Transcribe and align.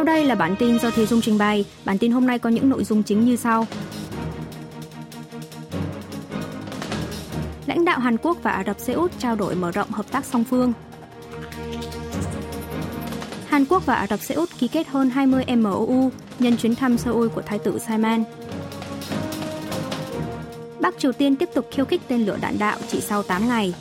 Sau 0.00 0.04
đây 0.04 0.24
là 0.24 0.34
bản 0.34 0.56
tin 0.58 0.78
do 0.78 0.90
Thi 0.90 1.06
Dung 1.06 1.20
trình 1.20 1.38
bày. 1.38 1.64
Bản 1.84 1.98
tin 1.98 2.12
hôm 2.12 2.26
nay 2.26 2.38
có 2.38 2.50
những 2.50 2.68
nội 2.68 2.84
dung 2.84 3.02
chính 3.02 3.24
như 3.24 3.36
sau. 3.36 3.66
Lãnh 7.66 7.84
đạo 7.84 7.98
Hàn 7.98 8.16
Quốc 8.16 8.42
và 8.42 8.50
Ả 8.50 8.64
Rập 8.66 8.80
Xê 8.80 8.92
Út 8.92 9.18
trao 9.18 9.36
đổi 9.36 9.54
mở 9.54 9.70
rộng 9.70 9.90
hợp 9.90 10.10
tác 10.10 10.24
song 10.24 10.44
phương. 10.44 10.72
Hàn 13.48 13.64
Quốc 13.64 13.86
và 13.86 13.94
Ả 13.94 14.06
Rập 14.06 14.20
Xê 14.20 14.34
Út 14.34 14.48
ký 14.58 14.68
kết 14.68 14.88
hơn 14.88 15.10
20 15.10 15.44
MOU 15.56 16.10
nhân 16.38 16.56
chuyến 16.56 16.74
thăm 16.74 16.98
Seoul 16.98 17.28
của 17.28 17.42
Thái 17.42 17.58
tử 17.58 17.78
Salman. 17.78 18.24
Bắc 20.80 20.98
Triều 20.98 21.12
Tiên 21.12 21.36
tiếp 21.36 21.48
tục 21.54 21.66
khiêu 21.70 21.84
khích 21.84 22.00
tên 22.08 22.26
lửa 22.26 22.36
đạn 22.40 22.58
đạo 22.58 22.78
chỉ 22.88 23.00
sau 23.00 23.22
8 23.22 23.48
ngày. 23.48 23.74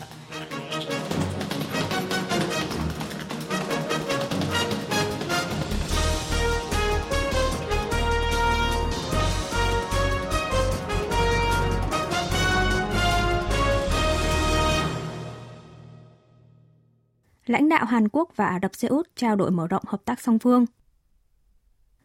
Lãnh 17.49 17.69
đạo 17.69 17.85
Hàn 17.85 18.07
Quốc 18.09 18.29
và 18.35 18.45
Ả 18.45 18.59
Rập 18.61 18.75
Xê 18.75 18.87
Út 18.87 19.07
trao 19.15 19.35
đổi 19.35 19.51
mở 19.51 19.67
rộng 19.67 19.83
hợp 19.87 20.05
tác 20.05 20.21
song 20.21 20.39
phương. 20.39 20.65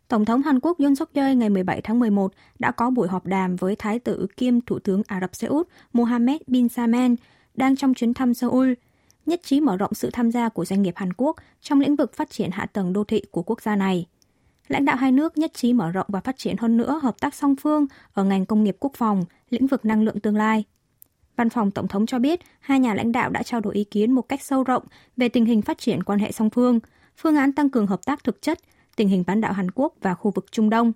Tổng 0.09 0.25
thống 0.25 0.43
Hàn 0.43 0.61
Quốc 0.61 0.79
Yoon 0.79 0.95
suk 0.95 1.13
yeol 1.13 1.35
ngày 1.35 1.51
17 1.51 1.81
tháng 1.81 1.99
11 1.99 2.33
đã 2.59 2.71
có 2.71 2.91
buổi 2.91 3.09
họp 3.09 3.27
đàm 3.27 3.57
với 3.57 3.77
Thái 3.77 3.99
tử 3.99 4.27
kiêm 4.37 4.61
Thủ 4.61 4.79
tướng 4.79 5.03
Ả 5.07 5.21
Rập 5.21 5.35
Xê 5.35 5.47
Út 5.47 5.69
Mohammed 5.93 6.41
bin 6.47 6.69
Salman 6.69 7.17
đang 7.55 7.77
trong 7.77 7.95
chuyến 7.95 8.15
thăm 8.15 8.35
Seoul, 8.35 8.73
nhất 9.27 9.41
trí 9.45 9.61
mở 9.61 9.77
rộng 9.77 9.95
sự 9.95 10.11
tham 10.13 10.31
gia 10.31 10.49
của 10.49 10.65
doanh 10.65 10.83
nghiệp 10.83 10.95
Hàn 10.97 11.13
Quốc 11.13 11.37
trong 11.61 11.81
lĩnh 11.81 11.97
vực 11.97 12.15
phát 12.15 12.31
triển 12.31 12.51
hạ 12.51 12.67
tầng 12.67 12.93
đô 12.93 13.05
thị 13.05 13.23
của 13.31 13.43
quốc 13.43 13.63
gia 13.63 13.77
này. 13.77 14.07
Lãnh 14.69 14.85
đạo 14.85 14.97
hai 14.97 15.13
nước 15.13 15.39
nhất 15.39 15.51
trí 15.55 15.73
mở 15.73 15.91
rộng 15.91 16.07
và 16.09 16.21
phát 16.21 16.39
triển 16.39 16.57
hơn 16.57 16.77
nữa 16.77 17.01
hợp 17.03 17.21
tác 17.21 17.35
song 17.35 17.57
phương 17.57 17.87
ở 18.13 18.25
ngành 18.25 18.47
công 18.47 18.65
nghiệp 18.65 18.77
quốc 18.81 18.93
phòng, 18.97 19.25
lĩnh 19.51 19.67
vực 19.67 19.85
năng 19.85 20.03
lượng 20.03 20.21
tương 20.21 20.37
lai. 20.37 20.65
Văn 21.37 21.51
phòng 21.51 21.71
Tổng 21.71 21.89
thống 21.89 22.07
cho 22.07 22.19
biết 22.19 22.41
hai 22.61 22.81
nhà 22.81 22.95
lãnh 22.95 23.13
đạo 23.13 23.31
đã 23.31 23.43
trao 23.43 23.61
đổi 23.61 23.75
ý 23.75 23.85
kiến 23.85 24.13
một 24.13 24.23
cách 24.23 24.43
sâu 24.43 24.65
rộng 24.65 24.83
về 25.17 25.29
tình 25.29 25.45
hình 25.45 25.63
phát 25.63 25.79
triển 25.79 26.03
quan 26.03 26.19
hệ 26.19 26.33
song 26.33 26.51
phương, 26.51 26.81
phương 27.17 27.37
án 27.37 27.53
tăng 27.53 27.71
cường 27.71 27.87
hợp 27.87 28.01
tác 28.07 28.25
thực 28.25 28.43
chất, 28.43 28.59
tình 28.97 29.09
hình 29.09 29.25
bán 29.27 29.41
đảo 29.41 29.53
Hàn 29.53 29.71
Quốc 29.71 29.95
và 30.01 30.15
khu 30.15 30.31
vực 30.31 30.47
Trung 30.53 30.71
Đông. 30.71 30.93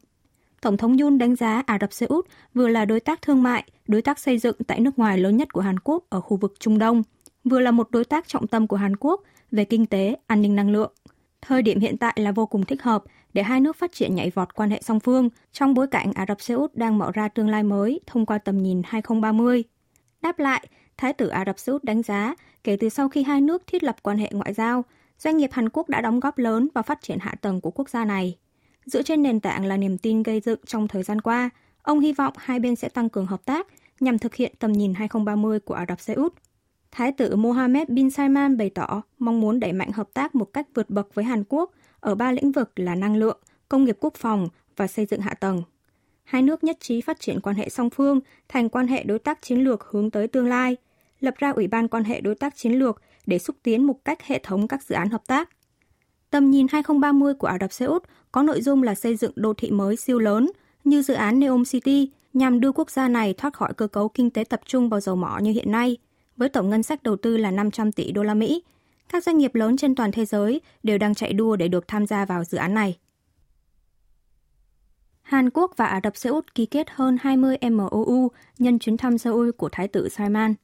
Tổng 0.61 0.77
thống 0.77 0.99
Yun 0.99 1.19
đánh 1.19 1.37
giá 1.37 1.63
Ả 1.67 1.79
Rập 1.81 1.93
Xê 1.93 2.07
Út 2.07 2.27
vừa 2.55 2.69
là 2.69 2.85
đối 2.85 3.01
tác 3.01 3.23
thương 3.23 3.43
mại, 3.43 3.65
đối 3.87 4.03
tác 4.03 4.19
xây 4.19 4.39
dựng 4.39 4.57
tại 4.67 4.81
nước 4.81 4.99
ngoài 4.99 5.19
lớn 5.19 5.37
nhất 5.37 5.53
của 5.53 5.61
Hàn 5.61 5.79
Quốc 5.79 6.05
ở 6.09 6.21
khu 6.21 6.37
vực 6.37 6.55
Trung 6.61 6.79
Đông, 6.79 7.03
vừa 7.45 7.61
là 7.61 7.71
một 7.71 7.91
đối 7.91 8.05
tác 8.05 8.29
trọng 8.29 8.47
tâm 8.47 8.67
của 8.67 8.77
Hàn 8.77 8.97
Quốc 8.97 9.23
về 9.51 9.65
kinh 9.65 9.87
tế, 9.87 10.17
an 10.27 10.43
ninh 10.43 10.57
năng 10.57 10.71
lượng. 10.71 10.93
Thời 11.41 11.63
điểm 11.63 11.81
hiện 11.81 11.97
tại 11.99 12.15
là 12.17 12.33
vô 12.33 12.47
cùng 12.47 12.65
thích 12.65 12.83
hợp 12.83 13.05
để 13.33 13.43
hai 13.43 13.61
nước 13.61 13.77
phát 13.77 13.93
triển 13.93 14.15
nhảy 14.15 14.31
vọt 14.31 14.55
quan 14.55 14.71
hệ 14.71 14.81
song 14.83 15.01
phương 15.01 15.29
trong 15.53 15.75
bối 15.75 15.87
cảnh 15.87 16.13
Ả 16.13 16.25
Rập 16.29 16.41
Xê 16.41 16.55
Út 16.55 16.75
đang 16.75 16.99
mở 16.99 17.11
ra 17.15 17.29
tương 17.29 17.49
lai 17.49 17.63
mới 17.63 18.01
thông 18.07 18.27
qua 18.27 18.39
tầm 18.39 18.59
nhìn 18.59 18.83
2030. 18.85 19.65
Đáp 20.23 20.39
lại, 20.39 20.69
Thái 20.97 21.13
tử 21.13 21.29
Ả 21.29 21.45
Rập 21.47 21.59
Xê 21.59 21.73
Út 21.73 21.85
đánh 21.85 22.03
giá, 22.03 22.35
kể 22.65 22.77
từ 22.81 22.89
sau 22.89 23.09
khi 23.09 23.23
hai 23.23 23.41
nước 23.41 23.67
thiết 23.67 23.83
lập 23.83 23.97
quan 24.03 24.19
hệ 24.19 24.31
ngoại 24.33 24.55
giao, 24.55 24.85
doanh 25.19 25.37
nghiệp 25.37 25.51
Hàn 25.53 25.69
Quốc 25.69 25.89
đã 25.89 26.01
đóng 26.01 26.21
góp 26.21 26.39
lớn 26.39 26.69
vào 26.75 26.83
phát 26.83 27.03
triển 27.03 27.19
hạ 27.19 27.35
tầng 27.41 27.61
của 27.61 27.71
quốc 27.71 27.89
gia 27.89 28.05
này. 28.05 28.39
Dựa 28.85 29.03
trên 29.03 29.23
nền 29.23 29.41
tảng 29.41 29.67
là 29.67 29.77
niềm 29.77 29.99
tin 29.99 30.23
gây 30.23 30.41
dựng 30.41 30.61
trong 30.67 30.89
thời 30.89 31.03
gian 31.03 31.21
qua, 31.21 31.51
ông 31.83 32.01
hy 32.01 32.13
vọng 32.13 32.35
hai 32.37 32.61
bên 32.61 32.77
sẽ 32.77 32.89
tăng 32.89 33.09
cường 33.09 33.27
hợp 33.27 33.45
tác 33.45 33.67
nhằm 34.01 34.19
thực 34.19 34.35
hiện 34.35 34.53
tầm 34.59 34.73
nhìn 34.73 34.95
2030 34.95 35.61
của 35.61 35.75
Ả 35.75 35.85
Rập 35.89 36.01
Xê 36.01 36.15
Út. 36.15 36.35
Thái 36.91 37.13
tử 37.13 37.37
Mohammed 37.37 37.89
bin 37.89 38.11
Salman 38.11 38.57
bày 38.57 38.71
tỏ 38.71 39.03
mong 39.19 39.41
muốn 39.41 39.61
đẩy 39.61 39.73
mạnh 39.73 39.93
hợp 39.93 40.09
tác 40.15 40.35
một 40.35 40.53
cách 40.53 40.67
vượt 40.75 40.91
bậc 40.91 41.15
với 41.15 41.25
Hàn 41.25 41.45
Quốc 41.49 41.71
ở 42.01 42.15
ba 42.15 42.33
lĩnh 42.33 42.53
vực 42.53 42.79
là 42.79 42.95
năng 42.95 43.17
lượng, 43.17 43.39
công 43.69 43.85
nghiệp 43.85 43.97
quốc 44.01 44.15
phòng 44.15 44.49
và 44.77 44.87
xây 44.87 45.07
dựng 45.07 45.21
hạ 45.21 45.35
tầng 45.35 45.63
hai 46.29 46.43
nước 46.43 46.65
nhất 46.65 46.77
trí 46.81 47.01
phát 47.01 47.21
triển 47.21 47.41
quan 47.41 47.57
hệ 47.57 47.69
song 47.69 47.91
phương 47.91 48.21
thành 48.49 48.69
quan 48.69 48.87
hệ 48.87 49.03
đối 49.03 49.19
tác 49.19 49.43
chiến 49.43 49.59
lược 49.59 49.85
hướng 49.91 50.11
tới 50.11 50.29
tương 50.29 50.49
lai, 50.49 50.77
lập 51.21 51.35
ra 51.39 51.51
Ủy 51.51 51.67
ban 51.67 51.89
quan 51.89 52.05
hệ 52.05 52.21
đối 52.21 52.35
tác 52.35 52.57
chiến 52.57 52.73
lược 52.73 53.03
để 53.27 53.39
xúc 53.39 53.57
tiến 53.63 53.85
một 53.85 54.05
cách 54.05 54.23
hệ 54.23 54.41
thống 54.43 54.69
các 54.69 54.83
dự 54.83 54.95
án 54.95 55.09
hợp 55.09 55.27
tác. 55.27 55.49
Tầm 56.31 56.51
nhìn 56.51 56.67
2030 56.71 57.35
của 57.35 57.47
Ả 57.47 57.59
Rập 57.61 57.73
Xê 57.73 57.87
Út 57.87 58.03
có 58.33 58.43
nội 58.43 58.61
dung 58.63 58.83
là 58.83 58.95
xây 58.95 59.17
dựng 59.17 59.33
đô 59.37 59.55
thị 59.55 59.71
mới 59.71 59.97
siêu 59.97 60.19
lớn 60.19 60.51
như 60.85 61.03
dự 61.03 61.15
án 61.15 61.41
Neom 61.41 61.65
City 61.65 62.11
nhằm 62.33 62.61
đưa 62.61 62.73
quốc 62.73 62.91
gia 62.91 63.09
này 63.09 63.35
thoát 63.35 63.55
khỏi 63.55 63.75
cơ 63.75 63.87
cấu 63.87 64.09
kinh 64.09 64.31
tế 64.31 64.45
tập 64.45 64.61
trung 64.67 64.89
vào 64.89 65.01
dầu 65.01 65.17
mỏ 65.17 65.39
như 65.39 65.53
hiện 65.53 65.73
nay, 65.73 65.97
với 66.37 66.49
tổng 66.49 66.71
ngân 66.71 66.83
sách 66.83 67.03
đầu 67.03 67.17
tư 67.17 67.37
là 67.37 67.51
500 67.51 67.93
tỷ 67.93 68.13
đô 68.13 68.23
la 68.23 68.35
Mỹ. 68.35 68.63
Các 69.09 69.25
doanh 69.25 69.39
nghiệp 69.39 69.55
lớn 69.55 69.77
trên 69.77 69.95
toàn 69.95 70.13
thế 70.13 70.25
giới 70.25 70.61
đều 70.83 70.99
đang 70.99 71.15
chạy 71.15 71.33
đua 71.33 71.57
để 71.57 71.69
được 71.69 71.89
tham 71.89 72.07
gia 72.07 72.25
vào 72.25 72.45
dự 72.45 72.59
án 72.59 72.75
này. 72.75 72.99
Hàn 75.29 75.51
Quốc 75.51 75.73
và 75.77 75.87
Ả 75.87 76.01
Rập 76.05 76.17
Xê 76.17 76.31
Út 76.31 76.55
ký 76.55 76.67
kết 76.67 76.91
hơn 76.91 77.17
20 77.21 77.57
MOU 77.71 78.29
nhân 78.59 78.79
chuyến 78.79 78.97
thăm 78.97 79.19
Seoul 79.19 79.51
của 79.51 79.69
Thái 79.73 79.89
tử 79.89 80.09
Salman. 80.09 80.55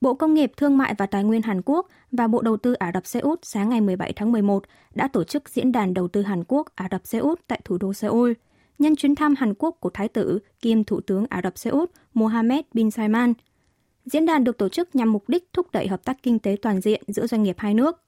Bộ 0.00 0.14
Công 0.14 0.34
nghiệp 0.34 0.52
Thương 0.56 0.78
mại 0.78 0.94
và 0.98 1.06
Tài 1.06 1.24
nguyên 1.24 1.42
Hàn 1.42 1.62
Quốc 1.62 1.88
và 2.12 2.26
Bộ 2.26 2.42
Đầu 2.42 2.56
tư 2.56 2.72
Ả 2.72 2.90
Rập 2.94 3.06
Xê 3.06 3.20
Út 3.20 3.38
sáng 3.42 3.68
ngày 3.68 3.80
17 3.80 4.12
tháng 4.12 4.32
11 4.32 4.64
đã 4.94 5.08
tổ 5.08 5.24
chức 5.24 5.48
diễn 5.48 5.72
đàn 5.72 5.94
đầu 5.94 6.08
tư 6.08 6.22
Hàn 6.22 6.44
Quốc 6.48 6.66
Ả 6.74 6.88
Rập 6.90 7.06
Xê 7.06 7.18
Út 7.18 7.40
tại 7.46 7.60
thủ 7.64 7.78
đô 7.78 7.92
Seoul, 7.92 8.32
nhân 8.78 8.96
chuyến 8.96 9.14
thăm 9.14 9.34
Hàn 9.34 9.54
Quốc 9.54 9.76
của 9.80 9.90
Thái 9.90 10.08
tử 10.08 10.38
kiêm 10.60 10.84
Thủ 10.84 11.00
tướng 11.00 11.26
Ả 11.30 11.40
Rập 11.42 11.58
Xê 11.58 11.70
Út 11.70 11.90
Mohammed 12.14 12.64
bin 12.72 12.90
Salman. 12.90 13.32
Diễn 14.04 14.26
đàn 14.26 14.44
được 14.44 14.58
tổ 14.58 14.68
chức 14.68 14.94
nhằm 14.94 15.12
mục 15.12 15.28
đích 15.28 15.48
thúc 15.52 15.66
đẩy 15.72 15.88
hợp 15.88 16.04
tác 16.04 16.22
kinh 16.22 16.38
tế 16.38 16.56
toàn 16.62 16.80
diện 16.80 17.02
giữa 17.06 17.26
doanh 17.26 17.42
nghiệp 17.42 17.56
hai 17.58 17.74
nước. 17.74 18.02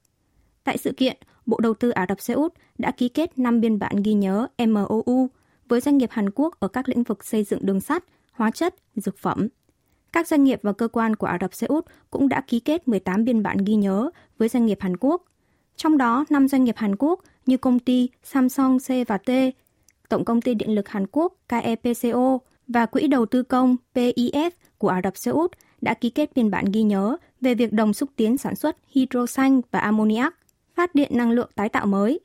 Tại 0.63 0.77
sự 0.77 0.93
kiện, 0.97 1.17
Bộ 1.45 1.59
Đầu 1.59 1.73
tư 1.73 1.89
Ả 1.89 2.05
Rập 2.09 2.21
Xê 2.21 2.33
Út 2.33 2.53
đã 2.77 2.91
ký 2.91 3.09
kết 3.09 3.39
5 3.39 3.61
biên 3.61 3.79
bản 3.79 3.95
ghi 4.03 4.13
nhớ 4.13 4.47
MOU 4.67 5.29
với 5.67 5.81
doanh 5.81 5.97
nghiệp 5.97 6.09
Hàn 6.11 6.29
Quốc 6.35 6.59
ở 6.59 6.67
các 6.67 6.89
lĩnh 6.89 7.03
vực 7.03 7.25
xây 7.25 7.43
dựng 7.43 7.65
đường 7.65 7.81
sắt, 7.81 8.03
hóa 8.31 8.51
chất, 8.51 8.75
dược 8.95 9.17
phẩm. 9.17 9.47
Các 10.11 10.27
doanh 10.27 10.43
nghiệp 10.43 10.59
và 10.63 10.73
cơ 10.73 10.87
quan 10.87 11.15
của 11.15 11.27
Ả 11.27 11.37
Rập 11.41 11.53
Xê 11.53 11.67
Út 11.67 11.85
cũng 12.11 12.29
đã 12.29 12.41
ký 12.41 12.59
kết 12.59 12.87
18 12.87 13.25
biên 13.25 13.43
bản 13.43 13.57
ghi 13.57 13.75
nhớ 13.75 14.09
với 14.37 14.49
doanh 14.49 14.65
nghiệp 14.65 14.77
Hàn 14.81 14.97
Quốc. 14.97 15.23
Trong 15.75 15.97
đó, 15.97 16.25
5 16.29 16.47
doanh 16.47 16.63
nghiệp 16.63 16.77
Hàn 16.77 16.95
Quốc 16.95 17.19
như 17.45 17.57
công 17.57 17.79
ty 17.79 18.09
Samsung 18.23 18.77
C 18.79 19.07
và 19.07 19.17
T, 19.17 19.29
Tổng 20.09 20.25
công 20.25 20.41
ty 20.41 20.53
Điện 20.53 20.75
lực 20.75 20.89
Hàn 20.89 21.05
Quốc 21.11 21.33
KEPCO 21.49 22.37
và 22.67 22.85
Quỹ 22.85 23.07
đầu 23.07 23.25
tư 23.25 23.43
công 23.43 23.75
PIF 23.95 24.51
của 24.77 24.87
Ả 24.87 25.01
Rập 25.03 25.17
Xê 25.17 25.31
Út 25.31 25.51
đã 25.81 25.93
ký 25.93 26.09
kết 26.09 26.31
biên 26.35 26.51
bản 26.51 26.65
ghi 26.73 26.83
nhớ 26.83 27.17
về 27.41 27.55
việc 27.55 27.73
đồng 27.73 27.93
xúc 27.93 28.09
tiến 28.15 28.37
sản 28.37 28.55
xuất 28.55 28.77
hydro 28.87 29.25
xanh 29.25 29.61
và 29.71 29.79
ammoniac 29.79 30.33
phát 30.75 30.95
điện 30.95 31.11
năng 31.13 31.31
lượng 31.31 31.49
tái 31.55 31.69
tạo 31.69 31.85
mới. 31.85 32.19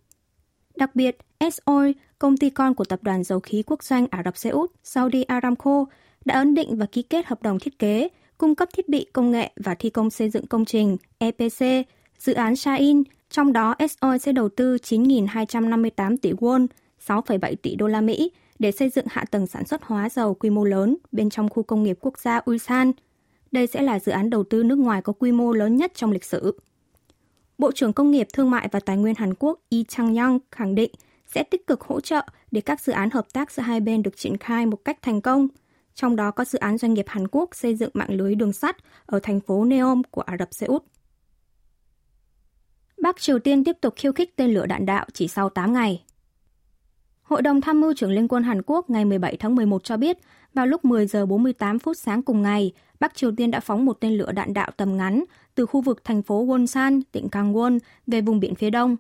Đặc 0.77 0.97
biệt, 0.97 1.17
S-Oil, 1.41 1.93
công 2.19 2.37
ty 2.37 2.51
con 2.51 2.75
của 2.75 2.85
tập 2.85 2.99
đoàn 3.03 3.25
dầu 3.25 3.41
khí 3.41 3.63
quốc 3.67 3.83
doanh 3.83 4.07
Ả 4.11 4.23
Rập 4.25 4.37
Xê 4.37 4.51
Út, 4.51 4.73
Saudi 4.83 5.23
Aramco, 5.23 5.85
đã 6.25 6.35
ấn 6.35 6.55
định 6.55 6.77
và 6.77 6.87
ký 6.87 7.03
kết 7.03 7.27
hợp 7.27 7.43
đồng 7.43 7.59
thiết 7.59 7.79
kế, 7.79 8.09
cung 8.39 8.55
cấp 8.55 8.69
thiết 8.77 8.89
bị 8.89 9.07
công 9.13 9.31
nghệ 9.31 9.51
và 9.57 9.75
thi 9.75 9.91
công 9.91 10.11
xây 10.11 10.31
dựng 10.31 10.47
công 10.47 10.65
trình 10.65 10.97
EPC, 11.19 11.87
dự 12.19 12.33
án 12.33 12.57
Shaheen, 12.57 13.03
trong 13.31 13.53
đó 13.53 13.75
S-Oil 13.79 14.19
sẽ 14.19 14.33
đầu 14.33 14.49
tư 14.49 14.77
9.258 14.77 16.17
tỷ 16.23 16.33
won, 16.33 16.67
6,7 17.07 17.55
tỷ 17.63 17.75
đô 17.75 17.87
la 17.87 18.01
Mỹ 18.01 18.33
để 18.59 18.73
xây 18.73 18.91
dựng 18.91 19.07
hạ 19.11 19.25
tầng 19.31 19.47
sản 19.47 19.65
xuất 19.65 19.83
hóa 19.83 20.09
dầu 20.09 20.35
quy 20.35 20.51
mô 20.51 20.65
lớn 20.65 20.97
bên 21.13 21.31
trong 21.31 21.49
khu 21.49 21.63
công 21.63 21.83
nghiệp 21.83 21.99
quốc 22.01 22.19
gia 22.19 22.41
Ulsan. 22.51 22.93
Đây 23.53 23.67
sẽ 23.67 23.83
là 23.83 23.99
dự 23.99 24.13
án 24.13 24.31
đầu 24.31 24.45
tư 24.45 24.63
nước 24.63 24.79
ngoài 24.79 25.03
có 25.03 25.13
quy 25.13 25.33
mô 25.33 25.53
lớn 25.53 25.77
nhất 25.77 25.93
trong 25.95 26.13
lịch 26.13 26.25
sử. 26.25 26.59
Bộ 27.59 27.73
trưởng 27.73 27.93
Công 27.93 28.11
nghiệp 28.11 28.27
Thương 28.33 28.51
mại 28.51 28.69
và 28.73 28.81
Tài 28.81 28.97
nguyên 28.97 29.15
Hàn 29.15 29.35
Quốc 29.35 29.61
Lee 29.71 29.83
Chang-young 29.83 30.39
khẳng 30.53 30.75
định 30.75 30.91
sẽ 31.27 31.43
tích 31.43 31.67
cực 31.67 31.81
hỗ 31.81 32.01
trợ 32.01 32.27
để 32.51 32.61
các 32.61 32.81
dự 32.81 32.93
án 32.93 33.11
hợp 33.11 33.27
tác 33.33 33.51
giữa 33.51 33.63
hai 33.63 33.81
bên 33.81 34.03
được 34.03 34.17
triển 34.17 34.37
khai 34.37 34.67
một 34.67 34.85
cách 34.85 34.99
thành 35.03 35.21
công, 35.21 35.49
trong 35.95 36.17
đó 36.17 36.31
có 36.31 36.45
dự 36.45 36.59
án 36.59 36.79
doanh 36.79 36.95
nghiệp 36.95 37.05
Hàn 37.09 37.29
Quốc 37.29 37.55
xây 37.55 37.75
dựng 37.75 37.91
mạng 37.95 38.11
lưới 38.11 38.35
đường 38.35 38.53
sắt 38.53 38.77
ở 39.07 39.21
thành 39.23 39.41
phố 39.41 39.65
Neom 39.65 40.03
của 40.11 40.21
Ả 40.21 40.37
Rập 40.39 40.49
Xê 40.53 40.67
Út. 40.67 40.83
Bắc 43.03 43.21
Triều 43.21 43.39
Tiên 43.39 43.65
tiếp 43.65 43.77
tục 43.81 43.95
khiêu 43.97 44.13
khích 44.13 44.37
tên 44.37 44.55
lửa 44.55 44.67
đạn 44.67 44.87
đạo 44.87 45.07
chỉ 45.13 45.29
sau 45.29 45.51
8 45.51 45.73
ngày. 45.73 46.05
Hội 47.23 47.43
đồng 47.43 47.61
tham 47.61 47.81
mưu 47.81 47.95
trưởng 47.95 48.11
Liên 48.11 48.29
quân 48.29 48.43
Hàn 48.43 48.63
Quốc 48.63 48.91
ngày 48.91 49.05
17 49.05 49.37
tháng 49.37 49.55
11 49.55 49.85
cho 49.85 49.97
biết, 49.97 50.19
vào 50.55 50.67
lúc 50.67 50.85
10 50.85 51.07
giờ 51.07 51.27
48 51.27 51.79
phút 51.79 51.97
sáng 51.97 52.23
cùng 52.23 52.43
ngày, 52.43 52.73
Bắc 53.01 53.15
Triều 53.15 53.33
Tiên 53.37 53.51
đã 53.51 53.61
phóng 53.61 53.85
một 53.85 54.01
tên 54.01 54.19
lửa 54.19 54.33
đạn 54.33 54.55
đạo 54.55 54.71
tầm 54.77 54.97
ngắn 54.97 55.25
từ 55.55 55.67
khu 55.67 55.81
vực 55.81 56.05
thành 56.05 56.23
phố 56.23 56.47
Wonsan, 56.47 57.01
tỉnh 57.13 57.29
Gangwon 57.33 57.79
về 58.07 58.21
vùng 58.21 58.41
biển 58.41 58.55
phía 58.55 58.71
đông. 58.71 58.97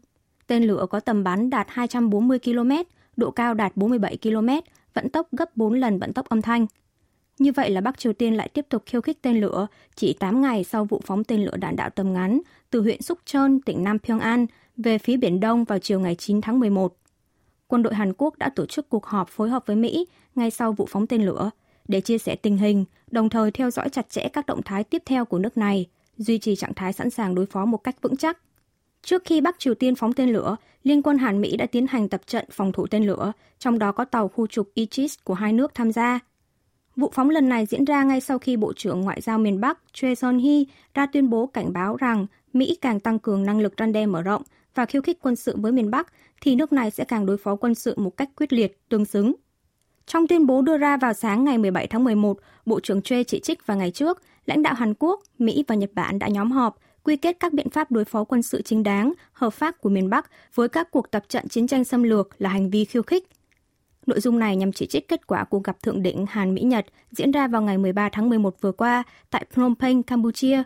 Tên 0.46 0.64
lửa 0.64 0.86
có 0.90 1.00
tầm 1.00 1.24
bắn 1.24 1.50
đạt 1.50 1.66
240 1.70 2.38
km, 2.38 2.70
độ 3.16 3.30
cao 3.30 3.54
đạt 3.54 3.76
47 3.76 4.18
km, 4.22 4.48
vận 4.94 5.08
tốc 5.08 5.28
gấp 5.32 5.56
4 5.56 5.74
lần 5.74 5.98
vận 5.98 6.12
tốc 6.12 6.28
âm 6.28 6.42
thanh. 6.42 6.66
Như 7.38 7.52
vậy 7.52 7.70
là 7.70 7.80
Bắc 7.80 7.98
Triều 7.98 8.12
Tiên 8.12 8.34
lại 8.34 8.48
tiếp 8.48 8.66
tục 8.68 8.82
khiêu 8.86 9.00
khích 9.00 9.22
tên 9.22 9.40
lửa 9.40 9.66
chỉ 9.94 10.12
8 10.12 10.42
ngày 10.42 10.64
sau 10.64 10.84
vụ 10.84 11.00
phóng 11.04 11.24
tên 11.24 11.44
lửa 11.44 11.56
đạn 11.56 11.76
đạo 11.76 11.90
tầm 11.90 12.12
ngắn 12.12 12.40
từ 12.70 12.80
huyện 12.80 13.02
Súc 13.02 13.18
Trơn, 13.24 13.60
tỉnh 13.60 13.84
Nam 13.84 13.98
Pyongan 13.98 14.46
về 14.76 14.98
phía 14.98 15.16
Biển 15.16 15.40
Đông 15.40 15.64
vào 15.64 15.78
chiều 15.78 16.00
ngày 16.00 16.14
9 16.14 16.40
tháng 16.40 16.60
11. 16.60 16.96
Quân 17.68 17.82
đội 17.82 17.94
Hàn 17.94 18.12
Quốc 18.18 18.38
đã 18.38 18.50
tổ 18.56 18.66
chức 18.66 18.88
cuộc 18.88 19.06
họp 19.06 19.28
phối 19.28 19.50
hợp 19.50 19.66
với 19.66 19.76
Mỹ 19.76 20.06
ngay 20.34 20.50
sau 20.50 20.72
vụ 20.72 20.86
phóng 20.90 21.06
tên 21.06 21.22
lửa 21.22 21.50
để 21.88 22.00
chia 22.00 22.18
sẻ 22.18 22.36
tình 22.36 22.56
hình, 22.56 22.84
đồng 23.10 23.28
thời 23.28 23.50
theo 23.50 23.70
dõi 23.70 23.88
chặt 23.88 24.10
chẽ 24.10 24.28
các 24.28 24.46
động 24.46 24.62
thái 24.62 24.84
tiếp 24.84 25.02
theo 25.06 25.24
của 25.24 25.38
nước 25.38 25.56
này, 25.56 25.86
duy 26.16 26.38
trì 26.38 26.56
trạng 26.56 26.74
thái 26.74 26.92
sẵn 26.92 27.10
sàng 27.10 27.34
đối 27.34 27.46
phó 27.46 27.64
một 27.64 27.78
cách 27.84 28.02
vững 28.02 28.16
chắc. 28.16 28.38
Trước 29.02 29.22
khi 29.24 29.40
Bắc 29.40 29.58
Triều 29.58 29.74
Tiên 29.74 29.94
phóng 29.94 30.12
tên 30.12 30.28
lửa, 30.28 30.56
Liên 30.82 31.02
quân 31.02 31.18
Hàn 31.18 31.40
Mỹ 31.40 31.56
đã 31.56 31.66
tiến 31.66 31.86
hành 31.86 32.08
tập 32.08 32.20
trận 32.26 32.44
phòng 32.50 32.72
thủ 32.72 32.86
tên 32.86 33.06
lửa, 33.06 33.32
trong 33.58 33.78
đó 33.78 33.92
có 33.92 34.04
tàu 34.04 34.28
khu 34.28 34.46
trục 34.46 34.70
Aegis 34.76 35.14
của 35.24 35.34
hai 35.34 35.52
nước 35.52 35.74
tham 35.74 35.92
gia. 35.92 36.20
Vụ 36.96 37.10
phóng 37.14 37.30
lần 37.30 37.48
này 37.48 37.66
diễn 37.66 37.84
ra 37.84 38.02
ngay 38.02 38.20
sau 38.20 38.38
khi 38.38 38.56
Bộ 38.56 38.72
trưởng 38.72 39.00
Ngoại 39.00 39.20
giao 39.20 39.38
miền 39.38 39.60
Bắc 39.60 39.78
Choi 39.92 40.14
Son-hee 40.14 40.64
ra 40.94 41.06
tuyên 41.06 41.30
bố 41.30 41.46
cảnh 41.46 41.72
báo 41.72 41.96
rằng 41.96 42.26
Mỹ 42.52 42.78
càng 42.80 43.00
tăng 43.00 43.18
cường 43.18 43.46
năng 43.46 43.60
lực 43.60 43.74
răn 43.78 43.92
đe 43.92 44.06
mở 44.06 44.22
rộng 44.22 44.42
và 44.74 44.84
khiêu 44.86 45.02
khích 45.02 45.18
quân 45.22 45.36
sự 45.36 45.56
với 45.56 45.72
miền 45.72 45.90
Bắc, 45.90 46.12
thì 46.40 46.56
nước 46.56 46.72
này 46.72 46.90
sẽ 46.90 47.04
càng 47.04 47.26
đối 47.26 47.36
phó 47.36 47.56
quân 47.56 47.74
sự 47.74 47.94
một 47.96 48.16
cách 48.16 48.30
quyết 48.36 48.52
liệt, 48.52 48.88
tương 48.88 49.04
xứng. 49.04 49.34
Trong 50.06 50.26
tuyên 50.26 50.46
bố 50.46 50.62
đưa 50.62 50.78
ra 50.78 50.96
vào 50.96 51.12
sáng 51.12 51.44
ngày 51.44 51.58
17 51.58 51.86
tháng 51.86 52.04
11, 52.04 52.38
Bộ 52.66 52.80
trưởng 52.80 53.02
Choi 53.02 53.24
chỉ 53.24 53.40
trích 53.40 53.66
vào 53.66 53.76
ngày 53.76 53.90
trước, 53.90 54.22
lãnh 54.46 54.62
đạo 54.62 54.74
Hàn 54.74 54.94
Quốc, 54.98 55.20
Mỹ 55.38 55.64
và 55.68 55.74
Nhật 55.74 55.90
Bản 55.94 56.18
đã 56.18 56.28
nhóm 56.28 56.50
họp 56.50 56.78
quy 57.02 57.16
kết 57.16 57.36
các 57.40 57.52
biện 57.52 57.70
pháp 57.70 57.90
đối 57.90 58.04
phó 58.04 58.24
quân 58.24 58.42
sự 58.42 58.62
chính 58.62 58.82
đáng, 58.82 59.12
hợp 59.32 59.50
pháp 59.50 59.80
của 59.80 59.88
miền 59.88 60.10
Bắc 60.10 60.30
với 60.54 60.68
các 60.68 60.90
cuộc 60.90 61.10
tập 61.10 61.24
trận 61.28 61.48
chiến 61.48 61.66
tranh 61.66 61.84
xâm 61.84 62.02
lược 62.02 62.28
là 62.38 62.50
hành 62.50 62.70
vi 62.70 62.84
khiêu 62.84 63.02
khích. 63.02 63.28
Nội 64.06 64.20
dung 64.20 64.38
này 64.38 64.56
nhằm 64.56 64.72
chỉ 64.72 64.86
trích 64.86 65.08
kết 65.08 65.26
quả 65.26 65.44
cuộc 65.44 65.64
gặp 65.64 65.82
thượng 65.82 66.02
đỉnh 66.02 66.26
Hàn 66.26 66.54
Mỹ-Nhật 66.54 66.86
diễn 67.10 67.30
ra 67.30 67.48
vào 67.48 67.62
ngày 67.62 67.78
13 67.78 68.08
tháng 68.12 68.28
11 68.28 68.60
vừa 68.60 68.72
qua 68.72 69.02
tại 69.30 69.46
Phnom 69.50 69.74
Penh, 69.74 70.02
Campuchia. 70.02 70.62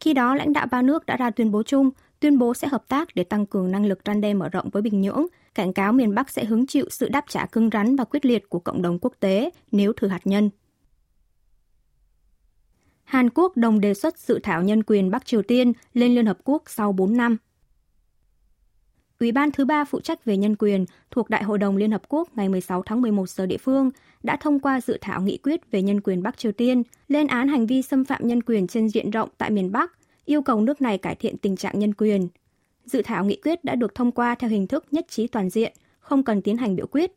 Khi 0.00 0.12
đó, 0.12 0.34
lãnh 0.34 0.52
đạo 0.52 0.66
ba 0.70 0.82
nước 0.82 1.06
đã 1.06 1.16
ra 1.16 1.30
tuyên 1.30 1.50
bố 1.50 1.62
chung, 1.62 1.90
tuyên 2.22 2.38
bố 2.38 2.54
sẽ 2.54 2.68
hợp 2.68 2.88
tác 2.88 3.08
để 3.14 3.24
tăng 3.24 3.46
cường 3.46 3.70
năng 3.70 3.86
lực 3.86 3.98
răn 4.04 4.20
đe 4.20 4.34
mở 4.34 4.48
rộng 4.48 4.70
với 4.70 4.82
Bình 4.82 5.00
Nhưỡng, 5.00 5.26
cảnh 5.54 5.72
cáo 5.72 5.92
miền 5.92 6.14
Bắc 6.14 6.30
sẽ 6.30 6.44
hứng 6.44 6.66
chịu 6.66 6.86
sự 6.90 7.08
đáp 7.08 7.24
trả 7.28 7.46
cứng 7.46 7.70
rắn 7.72 7.96
và 7.96 8.04
quyết 8.04 8.26
liệt 8.26 8.48
của 8.48 8.58
cộng 8.58 8.82
đồng 8.82 8.98
quốc 8.98 9.12
tế 9.20 9.50
nếu 9.72 9.92
thử 9.92 10.08
hạt 10.08 10.20
nhân. 10.24 10.50
Hàn 13.04 13.30
Quốc 13.30 13.56
đồng 13.56 13.80
đề 13.80 13.94
xuất 13.94 14.18
dự 14.18 14.38
thảo 14.42 14.62
nhân 14.62 14.82
quyền 14.82 15.10
Bắc 15.10 15.26
Triều 15.26 15.42
Tiên 15.42 15.72
lên 15.94 16.14
Liên 16.14 16.26
Hợp 16.26 16.38
Quốc 16.44 16.62
sau 16.66 16.92
4 16.92 17.16
năm. 17.16 17.36
Ủy 19.20 19.32
ban 19.32 19.50
thứ 19.50 19.64
ba 19.64 19.84
phụ 19.84 20.00
trách 20.00 20.24
về 20.24 20.36
nhân 20.36 20.56
quyền 20.56 20.84
thuộc 21.10 21.30
Đại 21.30 21.42
hội 21.42 21.58
đồng 21.58 21.76
Liên 21.76 21.90
Hợp 21.90 22.02
Quốc 22.08 22.28
ngày 22.36 22.48
16 22.48 22.82
tháng 22.82 23.02
11 23.02 23.28
giờ 23.28 23.46
địa 23.46 23.58
phương 23.58 23.90
đã 24.22 24.36
thông 24.36 24.60
qua 24.60 24.80
dự 24.80 24.98
thảo 25.00 25.22
nghị 25.22 25.36
quyết 25.36 25.70
về 25.70 25.82
nhân 25.82 26.00
quyền 26.00 26.22
Bắc 26.22 26.38
Triều 26.38 26.52
Tiên, 26.52 26.82
lên 27.08 27.26
án 27.26 27.48
hành 27.48 27.66
vi 27.66 27.82
xâm 27.82 28.04
phạm 28.04 28.26
nhân 28.26 28.42
quyền 28.42 28.66
trên 28.66 28.88
diện 28.88 29.10
rộng 29.10 29.28
tại 29.38 29.50
miền 29.50 29.72
Bắc, 29.72 29.92
yêu 30.24 30.42
cầu 30.42 30.60
nước 30.60 30.82
này 30.82 30.98
cải 30.98 31.14
thiện 31.14 31.38
tình 31.38 31.56
trạng 31.56 31.78
nhân 31.78 31.94
quyền. 31.94 32.28
Dự 32.84 33.02
thảo 33.02 33.24
nghị 33.24 33.36
quyết 33.36 33.64
đã 33.64 33.74
được 33.74 33.94
thông 33.94 34.12
qua 34.12 34.34
theo 34.34 34.50
hình 34.50 34.66
thức 34.66 34.84
nhất 34.90 35.06
trí 35.08 35.26
toàn 35.26 35.50
diện, 35.50 35.72
không 36.00 36.22
cần 36.22 36.42
tiến 36.42 36.56
hành 36.56 36.76
biểu 36.76 36.86
quyết. 36.86 37.12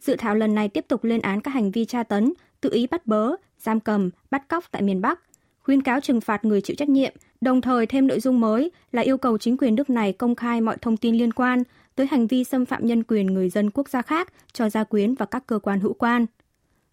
Dự 0.00 0.16
thảo 0.16 0.34
lần 0.34 0.54
này 0.54 0.68
tiếp 0.68 0.84
tục 0.88 1.04
lên 1.04 1.20
án 1.20 1.40
các 1.40 1.50
hành 1.50 1.70
vi 1.70 1.84
tra 1.84 2.02
tấn, 2.02 2.32
tự 2.60 2.70
ý 2.72 2.86
bắt 2.86 3.06
bớ, 3.06 3.32
giam 3.58 3.80
cầm, 3.80 4.10
bắt 4.30 4.48
cóc 4.48 4.64
tại 4.70 4.82
miền 4.82 5.00
Bắc, 5.00 5.20
khuyên 5.60 5.82
cáo 5.82 6.00
trừng 6.00 6.20
phạt 6.20 6.44
người 6.44 6.60
chịu 6.60 6.76
trách 6.76 6.88
nhiệm, 6.88 7.12
đồng 7.40 7.60
thời 7.60 7.86
thêm 7.86 8.06
nội 8.06 8.20
dung 8.20 8.40
mới 8.40 8.70
là 8.92 9.02
yêu 9.02 9.18
cầu 9.18 9.38
chính 9.38 9.56
quyền 9.56 9.74
nước 9.74 9.90
này 9.90 10.12
công 10.12 10.34
khai 10.34 10.60
mọi 10.60 10.76
thông 10.76 10.96
tin 10.96 11.16
liên 11.16 11.32
quan 11.32 11.62
tới 11.94 12.06
hành 12.06 12.26
vi 12.26 12.44
xâm 12.44 12.66
phạm 12.66 12.86
nhân 12.86 13.02
quyền 13.02 13.26
người 13.26 13.48
dân 13.48 13.70
quốc 13.70 13.88
gia 13.88 14.02
khác 14.02 14.32
cho 14.52 14.70
gia 14.70 14.84
quyến 14.84 15.14
và 15.14 15.26
các 15.26 15.46
cơ 15.46 15.58
quan 15.58 15.80
hữu 15.80 15.92
quan. 15.92 16.26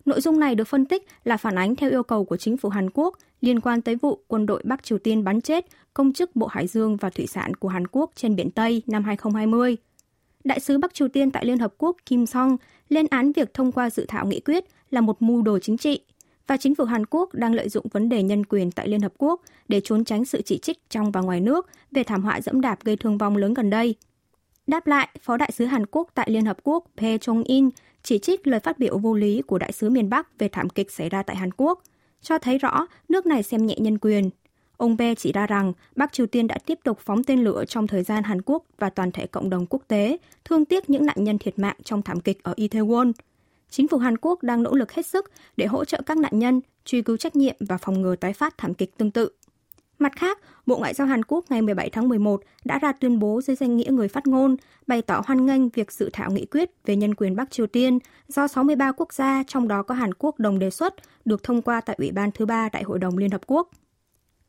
Nội 0.05 0.21
dung 0.21 0.39
này 0.39 0.55
được 0.55 0.67
phân 0.67 0.85
tích 0.85 1.07
là 1.23 1.37
phản 1.37 1.55
ánh 1.55 1.75
theo 1.75 1.89
yêu 1.89 2.03
cầu 2.03 2.25
của 2.25 2.37
chính 2.37 2.57
phủ 2.57 2.69
Hàn 2.69 2.89
Quốc 2.93 3.17
liên 3.41 3.59
quan 3.59 3.81
tới 3.81 3.95
vụ 3.95 4.19
quân 4.27 4.45
đội 4.45 4.61
Bắc 4.65 4.83
Triều 4.83 4.97
Tiên 4.97 5.23
bắn 5.23 5.41
chết 5.41 5.65
công 5.93 6.13
chức 6.13 6.35
Bộ 6.35 6.47
Hải 6.47 6.67
dương 6.67 6.97
và 6.97 7.09
Thủy 7.09 7.27
sản 7.27 7.53
của 7.53 7.67
Hàn 7.67 7.87
Quốc 7.87 8.11
trên 8.15 8.35
Biển 8.35 8.51
Tây 8.51 8.81
năm 8.87 9.03
2020. 9.03 9.77
Đại 10.43 10.59
sứ 10.59 10.77
Bắc 10.77 10.93
Triều 10.93 11.07
Tiên 11.07 11.31
tại 11.31 11.45
Liên 11.45 11.59
Hợp 11.59 11.73
Quốc 11.77 11.97
Kim 12.05 12.25
Song 12.25 12.57
lên 12.89 13.07
án 13.09 13.31
việc 13.31 13.53
thông 13.53 13.71
qua 13.71 13.89
dự 13.89 14.05
thảo 14.07 14.25
nghị 14.25 14.39
quyết 14.39 14.65
là 14.89 15.01
một 15.01 15.21
mưu 15.21 15.41
đồ 15.41 15.59
chính 15.59 15.77
trị 15.77 16.01
và 16.47 16.57
chính 16.57 16.75
phủ 16.75 16.83
Hàn 16.83 17.05
Quốc 17.05 17.33
đang 17.33 17.53
lợi 17.53 17.69
dụng 17.69 17.85
vấn 17.91 18.09
đề 18.09 18.23
nhân 18.23 18.45
quyền 18.45 18.71
tại 18.71 18.87
Liên 18.87 19.01
Hợp 19.01 19.13
Quốc 19.17 19.41
để 19.67 19.81
trốn 19.83 20.05
tránh 20.05 20.25
sự 20.25 20.41
chỉ 20.41 20.57
trích 20.57 20.89
trong 20.89 21.11
và 21.11 21.21
ngoài 21.21 21.41
nước 21.41 21.67
về 21.91 22.03
thảm 22.03 22.23
họa 22.23 22.41
dẫm 22.41 22.61
đạp 22.61 22.83
gây 22.83 22.95
thương 22.95 23.17
vong 23.17 23.37
lớn 23.37 23.53
gần 23.53 23.69
đây. 23.69 23.95
Đáp 24.67 24.87
lại, 24.87 25.07
Phó 25.21 25.37
Đại 25.37 25.51
sứ 25.51 25.65
Hàn 25.65 25.85
Quốc 25.85 26.09
tại 26.13 26.29
Liên 26.31 26.45
Hợp 26.45 26.57
Quốc 26.63 26.85
Phe 26.97 27.17
Chung-in 27.17 27.69
chỉ 28.03 28.19
trích 28.19 28.47
lời 28.47 28.59
phát 28.59 28.79
biểu 28.79 28.97
vô 28.97 29.13
lý 29.13 29.41
của 29.41 29.57
Đại 29.57 29.71
sứ 29.71 29.89
miền 29.89 30.09
Bắc 30.09 30.39
về 30.39 30.49
thảm 30.49 30.69
kịch 30.69 30.91
xảy 30.91 31.09
ra 31.09 31.23
tại 31.23 31.35
Hàn 31.35 31.51
Quốc, 31.57 31.83
cho 32.21 32.37
thấy 32.37 32.57
rõ 32.57 32.87
nước 33.09 33.25
này 33.25 33.43
xem 33.43 33.65
nhẹ 33.65 33.75
nhân 33.77 33.97
quyền. 33.97 34.29
Ông 34.77 34.97
Be 34.97 35.15
chỉ 35.15 35.31
ra 35.31 35.47
rằng 35.47 35.73
Bắc 35.95 36.13
Triều 36.13 36.25
Tiên 36.25 36.47
đã 36.47 36.57
tiếp 36.65 36.79
tục 36.83 36.99
phóng 36.99 37.23
tên 37.23 37.43
lửa 37.43 37.63
trong 37.67 37.87
thời 37.87 38.03
gian 38.03 38.23
Hàn 38.23 38.41
Quốc 38.41 38.63
và 38.77 38.89
toàn 38.89 39.11
thể 39.11 39.27
cộng 39.27 39.49
đồng 39.49 39.65
quốc 39.65 39.81
tế 39.87 40.17
thương 40.45 40.65
tiếc 40.65 40.89
những 40.89 41.05
nạn 41.05 41.23
nhân 41.23 41.37
thiệt 41.37 41.59
mạng 41.59 41.77
trong 41.83 42.01
thảm 42.01 42.19
kịch 42.19 42.43
ở 42.43 42.53
Itaewon– 42.57 43.11
Chính 43.69 43.87
phủ 43.87 43.97
Hàn 43.97 44.17
Quốc 44.17 44.43
đang 44.43 44.63
nỗ 44.63 44.75
lực 44.75 44.91
hết 44.91 45.05
sức 45.05 45.31
để 45.57 45.65
hỗ 45.65 45.85
trợ 45.85 46.01
các 46.05 46.17
nạn 46.17 46.39
nhân, 46.39 46.61
truy 46.85 47.01
cứu 47.01 47.17
trách 47.17 47.35
nhiệm 47.35 47.55
và 47.59 47.77
phòng 47.77 48.01
ngừa 48.01 48.15
tái 48.15 48.33
phát 48.33 48.57
thảm 48.57 48.73
kịch 48.73 48.97
tương 48.97 49.11
tự. 49.11 49.29
Mặt 49.99 50.11
khác, 50.15 50.39
Bộ 50.65 50.77
Ngoại 50.77 50.93
giao 50.93 51.07
Hàn 51.07 51.23
Quốc 51.23 51.45
ngày 51.49 51.61
17 51.61 51.89
tháng 51.89 52.09
11 52.09 52.41
đã 52.65 52.79
ra 52.79 52.91
tuyên 52.91 53.19
bố 53.19 53.41
dưới 53.41 53.55
danh 53.55 53.77
nghĩa 53.77 53.91
người 53.91 54.07
phát 54.07 54.27
ngôn, 54.27 54.55
bày 54.87 55.01
tỏ 55.01 55.21
hoan 55.25 55.45
nghênh 55.45 55.69
việc 55.69 55.91
dự 55.91 56.09
thảo 56.13 56.31
nghị 56.31 56.45
quyết 56.45 56.71
về 56.85 56.95
nhân 56.95 57.15
quyền 57.15 57.35
Bắc 57.35 57.51
Triều 57.51 57.67
Tiên 57.67 57.99
do 58.27 58.47
63 58.47 58.91
quốc 58.91 59.13
gia, 59.13 59.43
trong 59.47 59.67
đó 59.67 59.83
có 59.83 59.95
Hàn 59.95 60.13
Quốc 60.13 60.39
đồng 60.39 60.59
đề 60.59 60.69
xuất, 60.69 60.95
được 61.25 61.43
thông 61.43 61.61
qua 61.61 61.81
tại 61.81 61.95
Ủy 61.99 62.11
ban 62.11 62.31
thứ 62.31 62.45
ba 62.45 62.69
Đại 62.69 62.83
hội 62.83 62.99
đồng 62.99 63.17
Liên 63.17 63.31
Hợp 63.31 63.41
Quốc. 63.47 63.69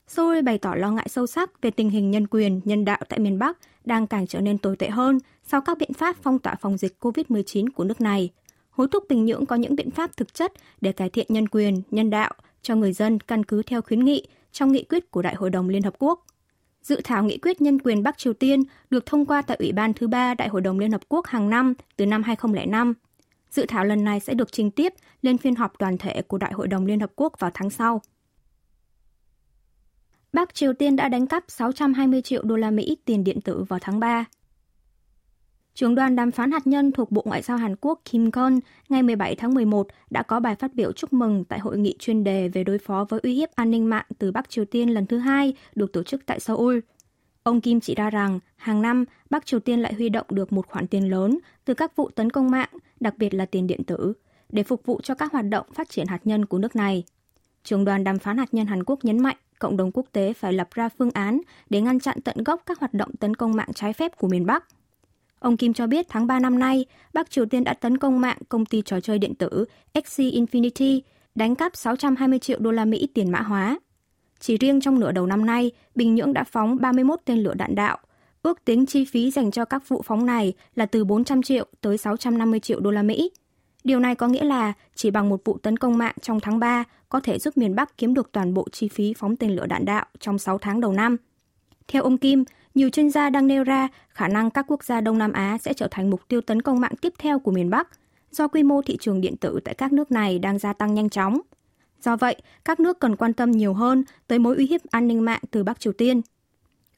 Seoul 0.07 0.43
bày 0.43 0.59
tỏ 0.59 0.75
lo 0.75 0.91
ngại 0.91 1.09
sâu 1.09 1.27
sắc 1.27 1.63
về 1.63 1.71
tình 1.71 1.91
hình 1.91 2.11
nhân 2.11 2.27
quyền, 2.27 2.61
nhân 2.65 2.85
đạo 2.85 3.01
tại 3.09 3.19
miền 3.19 3.39
Bắc 3.39 3.59
đang 3.85 4.07
càng 4.07 4.27
trở 4.27 4.41
nên 4.41 4.59
tồi 4.59 4.77
tệ 4.77 4.89
hơn 4.89 5.19
sau 5.45 5.61
các 5.61 5.79
biện 5.79 5.93
pháp 5.93 6.17
phong 6.23 6.39
tỏa 6.39 6.55
phòng 6.55 6.77
dịch 6.77 6.97
COVID-19 7.01 7.67
của 7.75 7.85
nước 7.85 8.01
này– 8.01 8.31
hối 8.79 8.89
thúc 8.89 9.05
Bình 9.09 9.25
Nhưỡng 9.25 9.47
có 9.47 9.57
những 9.57 9.77
biện 9.77 9.91
pháp 9.91 10.17
thực 10.17 10.35
chất 10.35 10.53
để 10.81 10.93
cải 10.93 11.11
thiện 11.11 11.27
nhân 11.29 11.49
quyền, 11.49 11.83
nhân 11.91 12.11
đạo 12.11 12.33
cho 12.63 12.75
người 12.75 12.93
dân 12.93 13.21
căn 13.21 13.45
cứ 13.45 13.63
theo 13.63 13.83
khuyến 13.83 14.05
nghị 14.05 14.27
trong 14.53 14.73
nghị 14.73 14.85
quyết 14.85 15.11
của 15.11 15.23
Đại 15.23 15.35
hội 15.35 15.51
đồng 15.51 15.69
Liên 15.69 15.83
Hợp 15.83 15.95
Quốc. 15.99 16.25
Dự 16.83 17.01
thảo 17.05 17.25
nghị 17.25 17.39
quyết 17.39 17.61
nhân 17.61 17.79
quyền 17.79 18.03
Bắc 18.03 18.19
Triều 18.19 18.33
Tiên 18.33 18.63
được 18.91 19.07
thông 19.07 19.27
qua 19.27 19.43
tại 19.43 19.57
Ủy 19.61 19.73
ban 19.73 19.95
thứ 19.95 20.09
ba 20.09 20.35
Đại 20.35 20.49
hội 20.49 20.61
đồng 20.61 20.79
Liên 20.79 20.93
Hợp 20.93 21.01
Quốc 21.09 21.27
hàng 21.27 21.51
năm 21.51 21.75
từ 21.97 22.07
năm 22.07 22.23
2005. 22.23 22.95
Dự 23.51 23.67
thảo 23.69 23.85
lần 23.85 24.05
này 24.05 24.21
sẽ 24.21 24.35
được 24.35 24.53
trình 24.53 24.71
tiếp 24.71 24.93
lên 25.23 25.39
phiên 25.39 25.55
họp 25.55 25.79
toàn 25.79 25.99
thể 25.99 26.23
của 26.23 26.39
Đại 26.39 26.53
hội 26.53 26.69
đồng 26.69 26.87
Liên 26.87 27.01
Hợp 27.01 27.13
Quốc 27.17 27.33
vào 27.39 27.51
tháng 27.55 27.71
sau. 27.71 28.01
Bắc 30.33 30.55
Triều 30.55 30.73
Tiên 30.73 30.97
đã 30.97 31.09
đánh 31.09 31.27
cắp 31.27 31.45
620 31.49 32.23
triệu 32.23 32.43
đô 32.43 32.57
la 32.57 32.71
Mỹ 32.71 32.97
tiền 33.05 33.25
điện 33.25 33.41
tử 33.41 33.65
vào 33.69 33.79
tháng 33.83 34.01
3. 34.01 34.25
Trưởng 35.79 35.95
đoàn 35.95 36.17
đàm 36.17 36.31
phán 36.31 36.51
hạt 36.51 36.67
nhân 36.67 36.93
thuộc 36.93 37.11
Bộ 37.11 37.23
Ngoại 37.25 37.43
giao 37.43 37.57
Hàn 37.57 37.77
Quốc 37.81 38.01
Kim 38.05 38.31
Kon 38.31 38.59
ngày 38.89 39.03
17 39.03 39.35
tháng 39.35 39.55
11 39.55 39.87
đã 40.11 40.23
có 40.23 40.41
bài 40.41 40.55
phát 40.55 40.75
biểu 40.75 40.93
chúc 40.93 41.13
mừng 41.13 41.45
tại 41.45 41.59
hội 41.59 41.79
nghị 41.79 41.97
chuyên 41.99 42.25
đề 42.25 42.49
về 42.49 42.65
đối 42.65 42.79
phó 42.79 43.07
với 43.09 43.21
uy 43.23 43.35
hiếp 43.35 43.55
an 43.55 43.71
ninh 43.71 43.89
mạng 43.91 44.05
từ 44.19 44.33
Bắc 44.33 44.51
Triều 44.51 44.65
Tiên 44.65 44.89
lần 44.89 45.07
thứ 45.07 45.19
hai 45.19 45.55
được 45.75 45.93
tổ 45.93 46.03
chức 46.03 46.27
tại 46.27 46.41
Seoul. 46.41 46.79
Ông 47.43 47.61
Kim 47.61 47.81
chỉ 47.81 47.95
ra 47.95 48.11
rằng 48.11 48.41
hàng 48.57 48.83
năm 48.83 49.05
Bắc 49.31 49.47
Triều 49.47 49.61
Tiên 49.61 49.81
lại 49.81 49.95
huy 49.95 50.09
động 50.09 50.27
được 50.31 50.53
một 50.53 50.67
khoản 50.67 50.87
tiền 50.87 51.11
lớn 51.11 51.39
từ 51.65 51.75
các 51.75 51.97
vụ 51.97 52.11
tấn 52.11 52.31
công 52.31 52.51
mạng, 52.51 52.71
đặc 53.01 53.15
biệt 53.19 53.35
là 53.35 53.47
tiền 53.47 53.67
điện 53.67 53.85
tử, 53.85 54.13
để 54.49 54.63
phục 54.63 54.87
vụ 54.87 55.01
cho 55.03 55.15
các 55.15 55.33
hoạt 55.33 55.49
động 55.49 55.67
phát 55.75 55.89
triển 55.89 56.07
hạt 56.07 56.21
nhân 56.25 56.47
của 56.47 56.59
nước 56.59 56.77
này. 56.77 57.05
Trường 57.65 57.85
đoàn 57.85 58.05
đàm 58.05 58.19
phán 58.19 58.39
hạt 58.39 58.55
nhân 58.55 58.67
Hàn 58.67 58.85
Quốc 58.85 59.05
nhấn 59.05 59.19
mạnh 59.19 59.37
cộng 59.59 59.77
đồng 59.77 59.93
quốc 59.93 60.07
tế 60.13 60.33
phải 60.33 60.53
lập 60.53 60.69
ra 60.75 60.89
phương 60.89 61.11
án 61.11 61.41
để 61.71 61.81
ngăn 61.81 62.01
chặn 62.01 62.21
tận 62.21 62.37
gốc 62.45 62.63
các 62.67 62.81
hoạt 62.81 62.95
động 62.95 63.11
tấn 63.21 63.35
công 63.35 63.57
mạng 63.57 63.73
trái 63.75 63.93
phép 63.93 64.17
của 64.17 64.29
miền 64.29 64.47
Bắc– 64.47 64.65
Ông 65.39 65.57
Kim 65.57 65.73
cho 65.73 65.87
biết 65.87 66.07
tháng 66.09 66.27
3 66.27 66.39
năm 66.39 66.59
nay, 66.59 66.85
Bắc 67.13 67.31
Triều 67.31 67.47
Tiên 67.47 67.65
đã 67.65 67.75
tấn 67.75 67.99
công 67.99 68.21
mạng 68.21 68.39
công 68.49 68.67
ty 68.67 68.83
trò 68.83 69.01
chơi 69.01 69.19
điện 69.19 69.35
tử 69.35 69.65
XC 69.95 70.19
Infinity, 70.19 71.01
đánh 71.35 71.55
cắp 71.55 71.77
620 71.77 72.39
triệu 72.39 72.59
đô 72.59 72.71
la 72.71 72.85
Mỹ 72.85 73.09
tiền 73.15 73.33
mã 73.33 73.41
hóa. 73.41 73.79
Chỉ 74.41 74.57
riêng 74.57 74.81
trong 74.81 75.01
nửa 75.01 75.13
đầu 75.13 75.27
năm 75.27 75.47
nay, 75.47 75.71
Bình 75.95 76.15
Nhưỡng 76.15 76.33
đã 76.33 76.45
phóng 76.45 76.77
31 76.81 77.21
tên 77.25 77.39
lửa 77.39 77.55
đạn 77.55 77.75
đạo. 77.75 77.99
Ước 78.43 78.65
tính 78.65 78.87
chi 78.87 79.05
phí 79.05 79.31
dành 79.31 79.51
cho 79.51 79.65
các 79.65 79.89
vụ 79.89 80.03
phóng 80.05 80.27
này 80.27 80.53
là 80.75 80.87
từ 80.87 81.05
400 81.05 81.43
triệu 81.43 81.67
tới 81.81 81.99
650 81.99 82.61
triệu 82.61 82.81
đô 82.81 82.91
la 82.91 83.03
Mỹ. 83.03 83.31
Điều 83.85 84.01
này 84.01 84.15
có 84.15 84.29
nghĩa 84.29 84.45
là 84.45 84.73
chỉ 84.95 85.11
bằng 85.11 85.29
một 85.29 85.41
vụ 85.45 85.59
tấn 85.59 85.77
công 85.77 85.99
mạng 85.99 86.15
trong 86.21 86.41
tháng 86.41 86.59
3 86.59 86.85
có 87.09 87.21
thể 87.21 87.39
giúp 87.39 87.57
miền 87.57 87.75
Bắc 87.75 87.99
kiếm 87.99 88.15
được 88.15 88.33
toàn 88.33 88.55
bộ 88.55 88.67
chi 88.73 88.89
phí 88.89 89.15
phóng 89.15 89.37
tên 89.37 89.57
lửa 89.57 89.67
đạn 89.67 89.85
đạo 89.85 90.07
trong 90.21 90.39
6 90.39 90.59
tháng 90.59 90.81
đầu 90.81 90.93
năm. 90.93 91.17
Theo 91.89 92.03
ông 92.03 92.19
Kim, 92.19 92.45
nhiều 92.79 92.91
chuyên 92.91 93.11
gia 93.11 93.31
đang 93.31 93.47
nêu 93.47 93.65
ra 93.65 93.89
khả 94.09 94.29
năng 94.29 94.51
các 94.51 94.65
quốc 94.69 94.85
gia 94.85 95.01
Đông 95.01 95.19
Nam 95.19 95.33
Á 95.33 95.59
sẽ 95.59 95.73
trở 95.73 95.89
thành 95.91 96.11
mục 96.11 96.29
tiêu 96.29 96.41
tấn 96.41 96.63
công 96.63 96.81
mạng 96.81 96.97
tiếp 97.01 97.13
theo 97.19 97.39
của 97.39 97.51
miền 97.51 97.71
Bắc, 97.71 97.89
do 98.31 98.49
quy 98.49 98.63
mô 98.63 98.83
thị 98.83 98.97
trường 99.01 99.21
điện 99.21 99.37
tử 99.37 99.61
tại 99.65 99.75
các 99.75 99.93
nước 99.93 100.13
này 100.13 100.39
đang 100.39 100.59
gia 100.59 100.73
tăng 100.73 100.95
nhanh 100.95 101.09
chóng. 101.09 101.41
Do 102.01 102.17
vậy, 102.17 102.37
các 102.65 102.81
nước 102.81 103.01
cần 103.01 103.17
quan 103.17 103.33
tâm 103.33 103.51
nhiều 103.51 103.75
hơn 103.75 104.05
tới 104.27 104.39
mối 104.39 104.57
uy 104.57 104.67
hiếp 104.67 104.81
an 104.91 105.09
ninh 105.09 105.25
mạng 105.25 105.41
từ 105.51 105.65
Bắc 105.65 105.81
Triều 105.81 105.93
Tiên. 105.93 106.21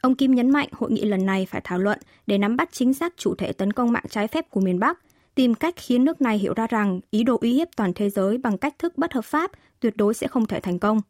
Ông 0.00 0.14
Kim 0.14 0.34
nhấn 0.34 0.50
mạnh 0.50 0.68
hội 0.72 0.90
nghị 0.92 1.04
lần 1.04 1.26
này 1.26 1.46
phải 1.46 1.60
thảo 1.64 1.78
luận 1.78 1.98
để 2.26 2.38
nắm 2.38 2.56
bắt 2.56 2.68
chính 2.72 2.94
xác 2.94 3.14
chủ 3.16 3.34
thể 3.34 3.52
tấn 3.52 3.72
công 3.72 3.92
mạng 3.92 4.04
trái 4.10 4.26
phép 4.26 4.50
của 4.50 4.60
miền 4.60 4.78
Bắc, 4.78 4.98
tìm 5.34 5.54
cách 5.54 5.74
khiến 5.76 6.04
nước 6.04 6.20
này 6.20 6.38
hiểu 6.38 6.54
ra 6.54 6.66
rằng 6.66 7.00
ý 7.10 7.24
đồ 7.24 7.38
uy 7.40 7.52
hiếp 7.52 7.68
toàn 7.76 7.92
thế 7.94 8.10
giới 8.10 8.38
bằng 8.38 8.58
cách 8.58 8.74
thức 8.78 8.98
bất 8.98 9.12
hợp 9.12 9.24
pháp 9.24 9.50
tuyệt 9.80 9.96
đối 9.96 10.14
sẽ 10.14 10.26
không 10.26 10.46
thể 10.46 10.60
thành 10.60 10.78
công 10.78 11.00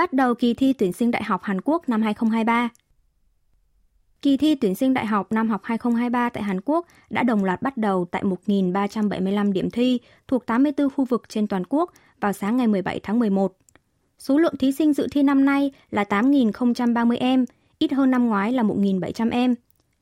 bắt 0.00 0.12
đầu 0.12 0.34
kỳ 0.34 0.54
thi 0.54 0.72
tuyển 0.72 0.92
sinh 0.92 1.10
đại 1.10 1.24
học 1.24 1.42
Hàn 1.42 1.60
Quốc 1.60 1.88
năm 1.88 2.02
2023. 2.02 2.68
Kỳ 4.22 4.36
thi 4.36 4.54
tuyển 4.54 4.74
sinh 4.74 4.94
đại 4.94 5.06
học 5.06 5.32
năm 5.32 5.48
học 5.48 5.60
2023 5.64 6.28
tại 6.28 6.42
Hàn 6.42 6.60
Quốc 6.60 6.86
đã 7.10 7.22
đồng 7.22 7.44
loạt 7.44 7.62
bắt 7.62 7.76
đầu 7.76 8.06
tại 8.10 8.22
1.375 8.46 9.52
điểm 9.52 9.70
thi 9.70 10.00
thuộc 10.28 10.46
84 10.46 10.90
khu 10.90 11.04
vực 11.04 11.22
trên 11.28 11.46
toàn 11.46 11.62
quốc 11.68 11.92
vào 12.20 12.32
sáng 12.32 12.56
ngày 12.56 12.66
17 12.66 13.00
tháng 13.02 13.18
11. 13.18 13.56
Số 14.18 14.38
lượng 14.38 14.56
thí 14.56 14.72
sinh 14.72 14.92
dự 14.92 15.06
thi 15.10 15.22
năm 15.22 15.44
nay 15.44 15.70
là 15.90 16.04
8.030 16.04 17.16
em, 17.20 17.44
ít 17.78 17.92
hơn 17.92 18.10
năm 18.10 18.26
ngoái 18.26 18.52
là 18.52 18.62
1.700 18.62 19.30
em. 19.30 19.54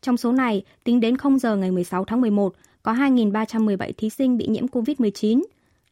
Trong 0.02 0.16
số 0.16 0.32
này, 0.32 0.62
tính 0.84 1.00
đến 1.00 1.16
0 1.16 1.38
giờ 1.38 1.56
ngày 1.56 1.70
16 1.70 2.04
tháng 2.04 2.20
11, 2.20 2.54
có 2.82 2.92
2.317 2.92 3.92
thí 3.96 4.10
sinh 4.10 4.36
bị 4.36 4.46
nhiễm 4.46 4.66
COVID-19. 4.66 5.42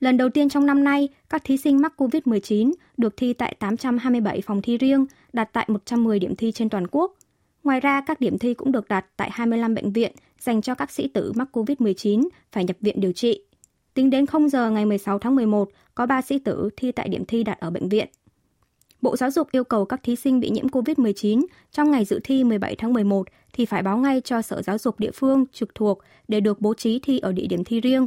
Lần 0.00 0.16
đầu 0.16 0.28
tiên 0.28 0.48
trong 0.48 0.66
năm 0.66 0.84
nay, 0.84 1.08
các 1.28 1.44
thí 1.44 1.56
sinh 1.56 1.80
mắc 1.80 1.94
COVID-19 1.96 2.72
được 2.96 3.16
thi 3.16 3.32
tại 3.32 3.56
827 3.58 4.40
phòng 4.40 4.62
thi 4.62 4.78
riêng, 4.78 5.06
đặt 5.32 5.48
tại 5.52 5.64
110 5.68 6.18
điểm 6.18 6.36
thi 6.36 6.52
trên 6.52 6.68
toàn 6.68 6.86
quốc. 6.90 7.14
Ngoài 7.64 7.80
ra, 7.80 8.00
các 8.00 8.20
điểm 8.20 8.38
thi 8.38 8.54
cũng 8.54 8.72
được 8.72 8.88
đặt 8.88 9.06
tại 9.16 9.30
25 9.32 9.74
bệnh 9.74 9.92
viện 9.92 10.12
dành 10.40 10.62
cho 10.62 10.74
các 10.74 10.90
sĩ 10.90 11.08
tử 11.08 11.32
mắc 11.34 11.48
COVID-19 11.52 12.28
phải 12.52 12.64
nhập 12.64 12.76
viện 12.80 13.00
điều 13.00 13.12
trị. 13.12 13.42
Tính 13.94 14.10
đến 14.10 14.26
0 14.26 14.48
giờ 14.48 14.70
ngày 14.70 14.86
16 14.86 15.18
tháng 15.18 15.36
11, 15.36 15.70
có 15.94 16.06
3 16.06 16.22
sĩ 16.22 16.38
tử 16.38 16.70
thi 16.76 16.92
tại 16.92 17.08
điểm 17.08 17.24
thi 17.24 17.44
đặt 17.44 17.60
ở 17.60 17.70
bệnh 17.70 17.88
viện. 17.88 18.08
Bộ 19.02 19.16
Giáo 19.16 19.30
dục 19.30 19.48
yêu 19.52 19.64
cầu 19.64 19.84
các 19.84 20.00
thí 20.02 20.16
sinh 20.16 20.40
bị 20.40 20.50
nhiễm 20.50 20.66
COVID-19 20.66 21.46
trong 21.72 21.90
ngày 21.90 22.04
dự 22.04 22.20
thi 22.24 22.44
17 22.44 22.76
tháng 22.76 22.92
11 22.92 23.26
thì 23.52 23.64
phải 23.64 23.82
báo 23.82 23.98
ngay 23.98 24.20
cho 24.20 24.42
Sở 24.42 24.62
Giáo 24.62 24.78
dục 24.78 25.00
địa 25.00 25.10
phương 25.14 25.44
trực 25.52 25.74
thuộc 25.74 25.98
để 26.28 26.40
được 26.40 26.60
bố 26.60 26.74
trí 26.74 26.98
thi 26.98 27.18
ở 27.18 27.32
địa 27.32 27.46
điểm 27.46 27.64
thi 27.64 27.80
riêng. 27.80 28.06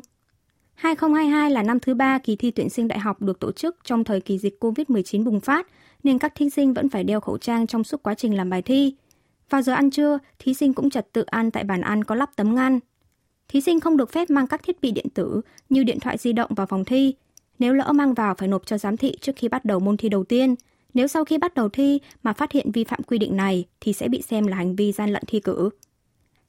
2022 0.80 1.52
là 1.52 1.64
năm 1.64 1.80
thứ 1.80 1.94
ba 1.94 2.20
kỳ 2.20 2.36
thi 2.36 2.52
tuyển 2.52 2.70
sinh 2.70 2.88
đại 2.88 3.00
học 3.00 3.22
được 3.22 3.40
tổ 3.40 3.52
chức 3.52 3.78
trong 3.84 4.04
thời 4.04 4.22
kỳ 4.22 4.38
dịch 4.38 4.58
COVID-19 4.60 5.24
bùng 5.24 5.40
phát, 5.40 5.68
nên 6.04 6.20
các 6.20 6.36
thí 6.36 6.50
sinh 6.50 6.74
vẫn 6.74 6.90
phải 6.90 7.04
đeo 7.04 7.20
khẩu 7.20 7.38
trang 7.38 7.68
trong 7.68 7.84
suốt 7.84 8.04
quá 8.04 8.14
trình 8.14 8.38
làm 8.38 8.50
bài 8.50 8.62
thi. 8.62 8.96
Vào 9.50 9.62
giờ 9.62 9.74
ăn 9.74 9.92
trưa, 9.92 10.18
thí 10.40 10.54
sinh 10.54 10.74
cũng 10.74 10.90
trật 10.90 11.14
tự 11.14 11.22
ăn 11.22 11.52
tại 11.52 11.64
bàn 11.64 11.82
ăn 11.82 12.04
có 12.04 12.16
lắp 12.16 12.30
tấm 12.36 12.56
ngăn. 12.56 12.80
Thí 13.48 13.62
sinh 13.62 13.80
không 13.80 13.98
được 13.98 14.12
phép 14.12 14.30
mang 14.30 14.48
các 14.48 14.64
thiết 14.64 14.82
bị 14.82 14.92
điện 14.92 15.10
tử 15.14 15.42
như 15.70 15.84
điện 15.84 16.00
thoại 16.00 16.18
di 16.18 16.34
động 16.34 16.52
vào 16.56 16.68
phòng 16.68 16.86
thi. 16.86 17.14
Nếu 17.60 17.74
lỡ 17.74 17.92
mang 17.92 18.14
vào 18.14 18.36
phải 18.38 18.48
nộp 18.48 18.66
cho 18.66 18.78
giám 18.78 18.98
thị 18.98 19.18
trước 19.22 19.34
khi 19.36 19.48
bắt 19.48 19.66
đầu 19.66 19.80
môn 19.80 19.98
thi 19.98 20.10
đầu 20.10 20.24
tiên. 20.24 20.56
Nếu 20.94 21.08
sau 21.08 21.26
khi 21.26 21.38
bắt 21.38 21.54
đầu 21.54 21.70
thi 21.70 22.00
mà 22.24 22.34
phát 22.34 22.52
hiện 22.52 22.72
vi 22.72 22.84
phạm 22.84 23.04
quy 23.04 23.18
định 23.18 23.38
này 23.38 23.66
thì 23.82 23.94
sẽ 23.94 24.08
bị 24.08 24.22
xem 24.22 24.48
là 24.48 24.58
hành 24.58 24.76
vi 24.76 24.92
gian 24.92 25.10
lận 25.10 25.24
thi 25.28 25.40
cử. 25.40 25.70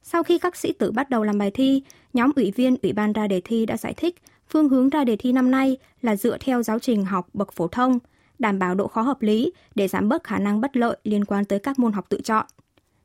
Sau 0.03 0.23
khi 0.23 0.39
các 0.39 0.57
sĩ 0.57 0.73
tử 0.73 0.93
bắt 0.93 1.11
đầu 1.11 1.25
làm 1.25 1.39
bài 1.39 1.51
thi, 1.51 1.83
nhóm 2.13 2.31
ủy 2.37 2.53
viên 2.57 2.77
Ủy 2.83 2.93
ban 2.93 3.13
ra 3.13 3.27
đề 3.27 3.41
thi 3.41 3.67
đã 3.67 3.77
giải 3.77 3.95
thích 3.95 4.23
phương 4.49 4.69
hướng 4.69 4.89
ra 4.89 5.05
đề 5.05 5.17
thi 5.17 5.33
năm 5.33 5.51
nay 5.51 5.77
là 6.03 6.17
dựa 6.17 6.39
theo 6.39 6.63
giáo 6.63 6.79
trình 6.79 7.05
học 7.05 7.29
bậc 7.33 7.53
phổ 7.53 7.69
thông, 7.69 7.99
đảm 8.39 8.59
bảo 8.59 8.75
độ 8.75 8.87
khó 8.87 9.03
hợp 9.03 9.23
lý 9.23 9.53
để 9.75 9.89
giảm 9.89 10.09
bớt 10.09 10.25
khả 10.25 10.39
năng 10.39 10.61
bất 10.61 10.77
lợi 10.77 10.97
liên 11.05 11.25
quan 11.25 11.45
tới 11.45 11.59
các 11.59 11.79
môn 11.79 11.93
học 11.93 12.07
tự 12.09 12.21
chọn. 12.25 12.47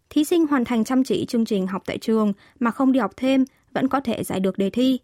Thí 0.10 0.24
sinh 0.24 0.48
hoàn 0.48 0.66
thành 0.66 0.84
chăm 0.84 1.04
chỉ 1.04 1.26
chương 1.26 1.46
trình 1.46 1.68
học 1.68 1.84
tại 1.86 1.98
trường 1.98 2.34
mà 2.60 2.72
không 2.72 2.92
đi 2.92 3.00
học 3.00 3.12
thêm 3.18 3.46
vẫn 3.74 3.88
có 3.88 4.00
thể 4.00 4.24
giải 4.24 4.40
được 4.40 4.58
đề 4.58 4.70
thi. 4.70 5.00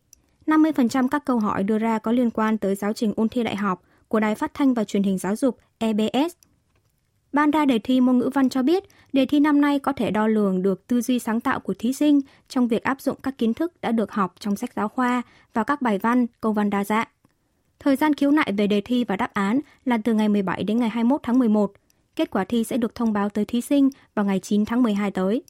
50% 0.47 1.07
các 1.07 1.25
câu 1.25 1.39
hỏi 1.39 1.63
đưa 1.63 1.77
ra 1.77 1.99
có 1.99 2.11
liên 2.11 2.29
quan 2.29 2.57
tới 2.57 2.75
giáo 2.75 2.93
trình 2.93 3.13
ôn 3.15 3.29
thi 3.29 3.43
đại 3.43 3.55
học 3.55 3.83
của 4.07 4.19
Đài 4.19 4.35
Phát 4.35 4.53
thanh 4.53 4.73
và 4.73 4.83
Truyền 4.83 5.03
hình 5.03 5.17
Giáo 5.17 5.35
dục 5.35 5.57
EBS. 5.77 6.35
Ban 7.33 7.51
ra 7.51 7.65
đề 7.65 7.79
thi 7.79 8.01
môn 8.01 8.17
ngữ 8.17 8.29
văn 8.33 8.49
cho 8.49 8.63
biết, 8.63 8.83
đề 9.13 9.25
thi 9.25 9.39
năm 9.39 9.61
nay 9.61 9.79
có 9.79 9.93
thể 9.93 10.11
đo 10.11 10.27
lường 10.27 10.61
được 10.61 10.87
tư 10.87 11.01
duy 11.01 11.19
sáng 11.19 11.39
tạo 11.39 11.59
của 11.59 11.73
thí 11.79 11.93
sinh 11.93 12.19
trong 12.47 12.67
việc 12.67 12.83
áp 12.83 13.01
dụng 13.01 13.17
các 13.23 13.37
kiến 13.37 13.53
thức 13.53 13.81
đã 13.81 13.91
được 13.91 14.11
học 14.11 14.35
trong 14.39 14.55
sách 14.55 14.73
giáo 14.75 14.87
khoa 14.87 15.21
vào 15.53 15.65
các 15.65 15.81
bài 15.81 15.97
văn, 15.97 16.25
câu 16.41 16.53
văn 16.53 16.69
đa 16.69 16.83
dạng. 16.83 17.07
Thời 17.79 17.95
gian 17.95 18.13
khiếu 18.13 18.31
nại 18.31 18.51
về 18.57 18.67
đề 18.67 18.81
thi 18.81 19.03
và 19.03 19.15
đáp 19.15 19.33
án 19.33 19.59
là 19.85 19.97
từ 20.03 20.13
ngày 20.13 20.29
17 20.29 20.63
đến 20.63 20.79
ngày 20.79 20.89
21 20.89 21.19
tháng 21.23 21.39
11. 21.39 21.73
Kết 22.15 22.31
quả 22.31 22.43
thi 22.43 22.63
sẽ 22.63 22.77
được 22.77 22.95
thông 22.95 23.13
báo 23.13 23.29
tới 23.29 23.45
thí 23.45 23.61
sinh 23.61 23.89
vào 24.15 24.25
ngày 24.25 24.39
9 24.39 24.65
tháng 24.65 24.83
12 24.83 25.11
tới. 25.11 25.43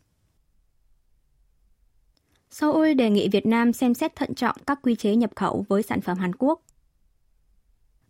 Seoul 2.49 2.93
đề 2.93 3.09
nghị 3.09 3.29
Việt 3.29 3.45
Nam 3.45 3.73
xem 3.73 3.93
xét 3.93 4.15
thận 4.15 4.35
trọng 4.35 4.55
các 4.67 4.79
quy 4.83 4.95
chế 4.95 5.15
nhập 5.15 5.31
khẩu 5.35 5.65
với 5.69 5.83
sản 5.83 6.01
phẩm 6.01 6.17
Hàn 6.17 6.35
Quốc. 6.35 6.61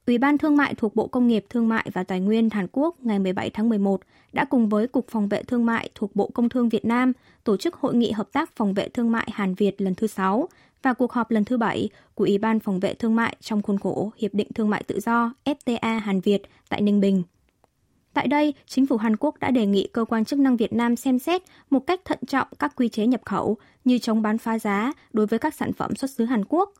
Ủy 0.08 0.18
ban 0.18 0.38
Thương 0.38 0.58
mại 0.58 0.76
thuộc 0.76 0.96
Bộ 0.96 1.08
Công 1.08 1.28
nghiệp 1.28 1.46
Thương 1.50 1.68
mại 1.68 1.90
và 1.94 2.04
Tài 2.04 2.20
nguyên 2.20 2.50
Hàn 2.50 2.68
Quốc 2.72 2.96
ngày 3.00 3.20
17 3.20 3.50
tháng 3.50 3.70
11 3.70 4.02
đã 4.34 4.46
cùng 4.46 4.70
với 4.70 4.88
Cục 4.88 5.08
Phòng 5.08 5.28
vệ 5.28 5.44
Thương 5.44 5.66
mại 5.66 5.90
thuộc 5.96 6.16
Bộ 6.16 6.28
Công 6.34 6.50
Thương 6.50 6.70
Việt 6.70 6.86
Nam 6.86 7.14
tổ 7.44 7.58
chức 7.58 7.76
Hội 7.76 7.96
nghị 7.96 8.12
Hợp 8.12 8.30
tác 8.34 8.56
Phòng 8.56 8.74
vệ 8.74 8.90
Thương 8.90 9.12
mại 9.12 9.30
Hàn 9.34 9.56
Việt 9.56 9.82
lần 9.82 9.96
thứ 9.96 10.08
6 10.08 10.50
và 10.84 10.94
cuộc 10.94 11.12
họp 11.12 11.32
lần 11.32 11.46
thứ 11.46 11.58
7 11.58 11.90
của 12.16 12.24
Ủy 12.24 12.38
ban 12.38 12.60
Phòng 12.60 12.80
vệ 12.80 12.94
Thương 12.94 13.16
mại 13.16 13.36
trong 13.42 13.62
khuôn 13.62 13.80
khổ 13.80 14.12
Hiệp 14.18 14.34
định 14.34 14.54
Thương 14.54 14.70
mại 14.70 14.84
Tự 14.84 15.00
do 15.00 15.34
FTA 15.46 16.00
Hàn 16.00 16.20
Việt 16.20 16.42
tại 16.70 16.82
Ninh 16.82 17.02
Bình. 17.02 17.24
Tại 18.14 18.28
đây, 18.28 18.54
chính 18.66 18.86
phủ 18.86 18.98
Hàn 18.98 19.16
Quốc 19.18 19.40
đã 19.40 19.52
đề 19.52 19.66
nghị 19.66 19.88
cơ 19.94 20.06
quan 20.06 20.26
chức 20.26 20.40
năng 20.40 20.58
Việt 20.58 20.74
Nam 20.74 20.96
xem 20.96 21.20
xét 21.20 21.42
một 21.70 21.80
cách 21.88 22.02
thận 22.06 22.20
trọng 22.28 22.48
các 22.60 22.76
quy 22.76 22.90
chế 22.90 23.08
nhập 23.08 23.22
khẩu 23.26 23.58
như 23.86 23.98
chống 23.98 24.22
bán 24.22 24.38
phá 24.38 24.60
giá 24.60 24.92
đối 25.14 25.28
với 25.28 25.40
các 25.40 25.56
sản 25.56 25.74
phẩm 25.74 25.96
xuất 25.96 26.12
xứ 26.12 26.26
Hàn 26.26 26.46
Quốc. 26.46 26.74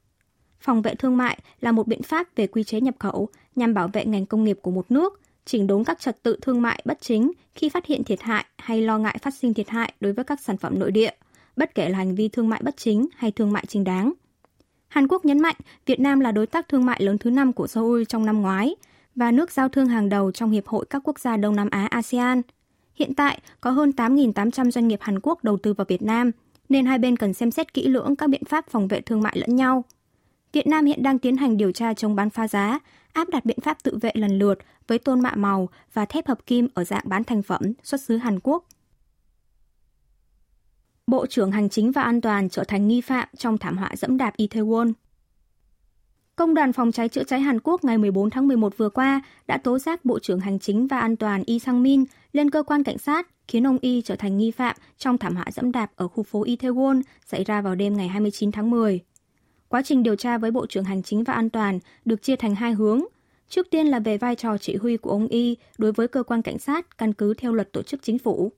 Phòng 0.62 0.82
vệ 0.82 0.96
thương 0.96 1.18
mại 1.18 1.40
là 1.62 1.72
một 1.72 1.88
biện 1.88 2.04
pháp 2.04 2.28
về 2.36 2.48
quy 2.48 2.64
chế 2.64 2.82
nhập 2.82 2.96
khẩu 3.00 3.30
nhằm 3.56 3.74
bảo 3.74 3.88
vệ 3.88 4.06
ngành 4.06 4.26
công 4.26 4.44
nghiệp 4.44 4.60
của 4.62 4.72
một 4.72 4.92
nước, 4.92 5.22
chỉnh 5.46 5.68
đốn 5.68 5.84
các 5.84 6.00
trật 6.00 6.24
tự 6.24 6.38
thương 6.42 6.62
mại 6.62 6.82
bất 6.86 6.98
chính 7.02 7.32
khi 7.56 7.70
phát 7.70 7.86
hiện 7.86 8.04
thiệt 8.04 8.22
hại 8.22 8.46
hay 8.58 8.82
lo 8.82 8.98
ngại 8.98 9.18
phát 9.22 9.34
sinh 9.34 9.54
thiệt 9.54 9.70
hại 9.70 9.94
đối 10.00 10.14
với 10.14 10.26
các 10.26 10.42
sản 10.42 10.58
phẩm 10.58 10.80
nội 10.80 10.92
địa, 10.92 11.12
bất 11.56 11.76
kể 11.76 11.90
là 11.90 11.98
hành 11.98 12.16
vi 12.16 12.30
thương 12.30 12.50
mại 12.50 12.62
bất 12.64 12.78
chính 12.78 13.08
hay 13.16 13.32
thương 13.32 13.52
mại 13.52 13.66
chính 13.66 13.84
đáng. 13.84 14.14
Hàn 14.88 15.08
Quốc 15.08 15.26
nhấn 15.26 15.40
mạnh 15.40 15.56
Việt 15.86 16.00
Nam 16.00 16.20
là 16.20 16.32
đối 16.32 16.48
tác 16.48 16.70
thương 16.70 16.86
mại 16.86 17.04
lớn 17.04 17.18
thứ 17.18 17.30
năm 17.30 17.54
của 17.54 17.68
Seoul 17.68 18.04
trong 18.04 18.26
năm 18.26 18.42
ngoái– 18.42 18.76
và 19.16 19.32
nước 19.32 19.52
giao 19.52 19.70
thương 19.70 19.88
hàng 19.88 20.10
đầu 20.10 20.32
trong 20.32 20.52
Hiệp 20.52 20.68
hội 20.68 20.86
các 20.90 21.02
quốc 21.04 21.20
gia 21.20 21.38
Đông 21.38 21.56
Nam 21.56 21.70
Á 21.72 21.88
ASEAN. 21.92 22.42
Hiện 22.96 23.14
tại, 23.14 23.40
có 23.62 23.72
hơn 23.72 23.92
8.800 23.98 24.72
doanh 24.72 24.88
nghiệp 24.88 25.00
Hàn 25.02 25.20
Quốc 25.20 25.44
đầu 25.44 25.58
tư 25.58 25.74
vào 25.74 25.86
Việt 25.86 26.02
Nam, 26.02 26.32
nên 26.70 26.86
hai 26.86 26.98
bên 26.98 27.18
cần 27.18 27.34
xem 27.34 27.52
xét 27.52 27.74
kỹ 27.74 27.88
lưỡng 27.88 28.16
các 28.16 28.30
biện 28.30 28.44
pháp 28.46 28.70
phòng 28.70 28.88
vệ 28.88 29.02
thương 29.02 29.22
mại 29.22 29.38
lẫn 29.38 29.56
nhau. 29.56 29.84
Việt 30.54 30.68
Nam 30.68 30.86
hiện 30.86 31.04
đang 31.04 31.20
tiến 31.20 31.38
hành 31.38 31.58
điều 31.58 31.72
tra 31.72 31.94
chống 31.94 32.16
bán 32.16 32.30
phá 32.30 32.48
giá, 32.48 32.80
áp 33.14 33.30
đặt 33.30 33.46
biện 33.46 33.60
pháp 33.62 33.84
tự 33.84 33.98
vệ 34.02 34.12
lần 34.14 34.40
lượt 34.40 34.60
với 34.88 35.00
tôn 35.00 35.20
mạ 35.20 35.36
màu 35.36 35.70
và 35.94 36.06
thép 36.06 36.28
hợp 36.28 36.46
kim 36.46 36.68
ở 36.74 36.84
dạng 36.84 37.04
bán 37.06 37.24
thành 37.24 37.42
phẩm 37.42 37.62
xuất 37.84 38.02
xứ 38.02 38.18
Hàn 38.18 38.40
Quốc. 38.40 38.66
Bộ 41.08 41.26
trưởng 41.26 41.52
Hành 41.52 41.70
chính 41.70 41.92
và 41.92 42.02
An 42.02 42.22
toàn 42.22 42.50
trở 42.50 42.64
thành 42.64 42.88
nghi 42.88 43.02
phạm 43.02 43.28
trong 43.38 43.58
thảm 43.58 43.78
họa 43.78 43.92
dẫm 43.96 44.18
đạp 44.18 44.34
Itaewon. 44.38 44.94
Công 46.36 46.54
đoàn 46.54 46.74
phòng 46.74 46.92
cháy 46.92 47.10
chữa 47.10 47.24
cháy 47.24 47.42
Hàn 47.42 47.60
Quốc 47.64 47.84
ngày 47.84 47.98
14 47.98 48.30
tháng 48.30 48.48
11 48.48 48.78
vừa 48.78 48.90
qua 48.90 49.22
đã 49.48 49.58
tố 49.58 49.80
giác 49.80 50.06
Bộ 50.06 50.20
trưởng 50.20 50.40
Hành 50.40 50.60
chính 50.60 50.88
và 50.88 51.00
An 51.00 51.16
toàn 51.16 51.44
Lee 51.48 51.60
Sang-min 51.60 52.06
lên 52.34 52.50
cơ 52.50 52.64
quan 52.64 52.84
cảnh 52.84 52.98
sát, 52.98 53.28
khiến 53.48 53.68
ông 53.68 53.78
Y 53.82 54.02
trở 54.02 54.16
thành 54.16 54.38
nghi 54.38 54.52
phạm 54.52 54.76
trong 54.98 55.18
thảm 55.18 55.36
họa 55.36 55.46
dẫm 55.52 55.72
đạp 55.72 55.92
ở 55.96 56.08
khu 56.08 56.24
phố 56.24 56.44
Itaewon 56.44 57.02
xảy 57.26 57.44
ra 57.44 57.62
vào 57.62 57.76
đêm 57.76 57.98
ngày 57.98 58.08
29 58.08 58.52
tháng 58.52 58.70
10. 58.70 59.00
Quá 59.72 59.82
trình 59.82 60.04
điều 60.04 60.16
tra 60.16 60.38
với 60.38 60.52
Bộ 60.52 60.66
trưởng 60.66 60.84
Hành 60.84 61.04
chính 61.04 61.24
và 61.24 61.34
An 61.34 61.50
toàn 61.50 61.80
được 62.06 62.22
chia 62.22 62.36
thành 62.36 62.56
hai 62.56 62.74
hướng. 62.74 63.02
Trước 63.50 63.68
tiên 63.70 63.88
là 63.88 64.00
về 64.00 64.18
vai 64.18 64.36
trò 64.36 64.58
chỉ 64.58 64.76
huy 64.76 64.98
của 64.98 65.10
ông 65.10 65.28
Y 65.28 65.58
đối 65.78 65.92
với 65.92 66.08
cơ 66.08 66.24
quan 66.24 66.42
cảnh 66.42 66.60
sát 66.60 66.98
căn 66.98 67.14
cứ 67.14 67.34
theo 67.34 67.54
luật 67.54 67.74
tổ 67.74 67.82
chức 67.82 68.04
chính 68.04 68.20
phủ. 68.20 68.52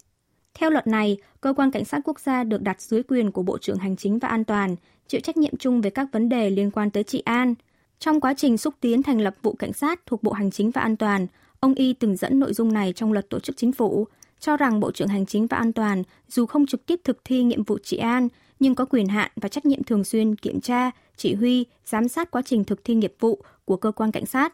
Theo 0.54 0.70
luật 0.70 0.88
này, 0.88 1.18
cơ 1.42 1.54
quan 1.54 1.72
cảnh 1.72 1.86
sát 1.86 2.02
quốc 2.06 2.20
gia 2.20 2.44
được 2.44 2.62
đặt 2.62 2.82
dưới 2.82 3.04
quyền 3.04 3.32
của 3.32 3.44
Bộ 3.44 3.58
trưởng 3.58 3.78
Hành 3.78 3.96
chính 3.96 4.20
và 4.20 4.28
An 4.28 4.44
toàn, 4.44 4.76
chịu 5.08 5.22
trách 5.22 5.38
nhiệm 5.38 5.58
chung 5.58 5.82
về 5.82 5.90
các 5.90 6.08
vấn 6.12 6.30
đề 6.30 6.50
liên 6.50 6.72
quan 6.72 6.90
tới 6.90 7.04
trị 7.04 7.20
an. 7.26 7.56
Trong 8.00 8.22
quá 8.22 8.34
trình 8.38 8.58
xúc 8.58 8.74
tiến 8.80 9.04
thành 9.04 9.22
lập 9.22 9.36
vụ 9.42 9.54
cảnh 9.54 9.74
sát 9.74 10.06
thuộc 10.06 10.24
Bộ 10.24 10.32
Hành 10.32 10.52
chính 10.52 10.72
và 10.72 10.82
An 10.82 10.98
toàn, 10.98 11.28
ông 11.60 11.74
Y 11.74 11.94
từng 11.94 12.16
dẫn 12.16 12.40
nội 12.40 12.54
dung 12.54 12.74
này 12.74 12.94
trong 12.94 13.14
luật 13.14 13.30
tổ 13.30 13.40
chức 13.40 13.58
chính 13.58 13.72
phủ, 13.72 14.08
cho 14.40 14.58
rằng 14.58 14.80
Bộ 14.80 14.92
trưởng 14.92 15.08
Hành 15.08 15.26
chính 15.26 15.48
và 15.48 15.58
An 15.58 15.74
toàn 15.74 16.04
dù 16.28 16.46
không 16.46 16.66
trực 16.66 16.86
tiếp 16.86 17.02
thực 17.04 17.18
thi 17.26 17.44
nhiệm 17.44 17.64
vụ 17.64 17.78
trị 17.84 17.98
an, 17.98 18.28
nhưng 18.64 18.76
có 18.76 18.86
quyền 18.86 19.08
hạn 19.08 19.32
và 19.36 19.50
trách 19.50 19.66
nhiệm 19.66 19.84
thường 19.84 20.04
xuyên 20.04 20.36
kiểm 20.36 20.62
tra, 20.62 20.92
chỉ 21.18 21.34
huy, 21.34 21.66
giám 21.86 22.08
sát 22.08 22.32
quá 22.32 22.42
trình 22.46 22.64
thực 22.64 22.84
thi 22.84 22.96
nghiệp 22.96 23.16
vụ 23.20 23.42
của 23.66 23.78
cơ 23.78 23.92
quan 23.92 24.12
cảnh 24.12 24.26
sát. 24.26 24.54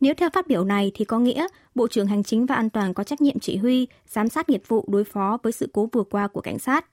Nếu 0.00 0.14
theo 0.14 0.30
phát 0.30 0.46
biểu 0.46 0.64
này 0.64 0.90
thì 0.94 1.04
có 1.04 1.18
nghĩa 1.18 1.46
Bộ 1.74 1.88
trưởng 1.88 2.06
Hành 2.06 2.22
chính 2.22 2.46
và 2.46 2.54
An 2.54 2.70
toàn 2.70 2.94
có 2.94 3.04
trách 3.04 3.20
nhiệm 3.20 3.38
chỉ 3.38 3.56
huy, 3.56 3.86
giám 4.08 4.28
sát 4.28 4.48
nghiệp 4.48 4.62
vụ 4.68 4.84
đối 4.88 5.04
phó 5.04 5.38
với 5.42 5.52
sự 5.52 5.68
cố 5.72 5.88
vừa 5.92 6.02
qua 6.02 6.28
của 6.28 6.40
cảnh 6.40 6.58
sát. 6.58 6.86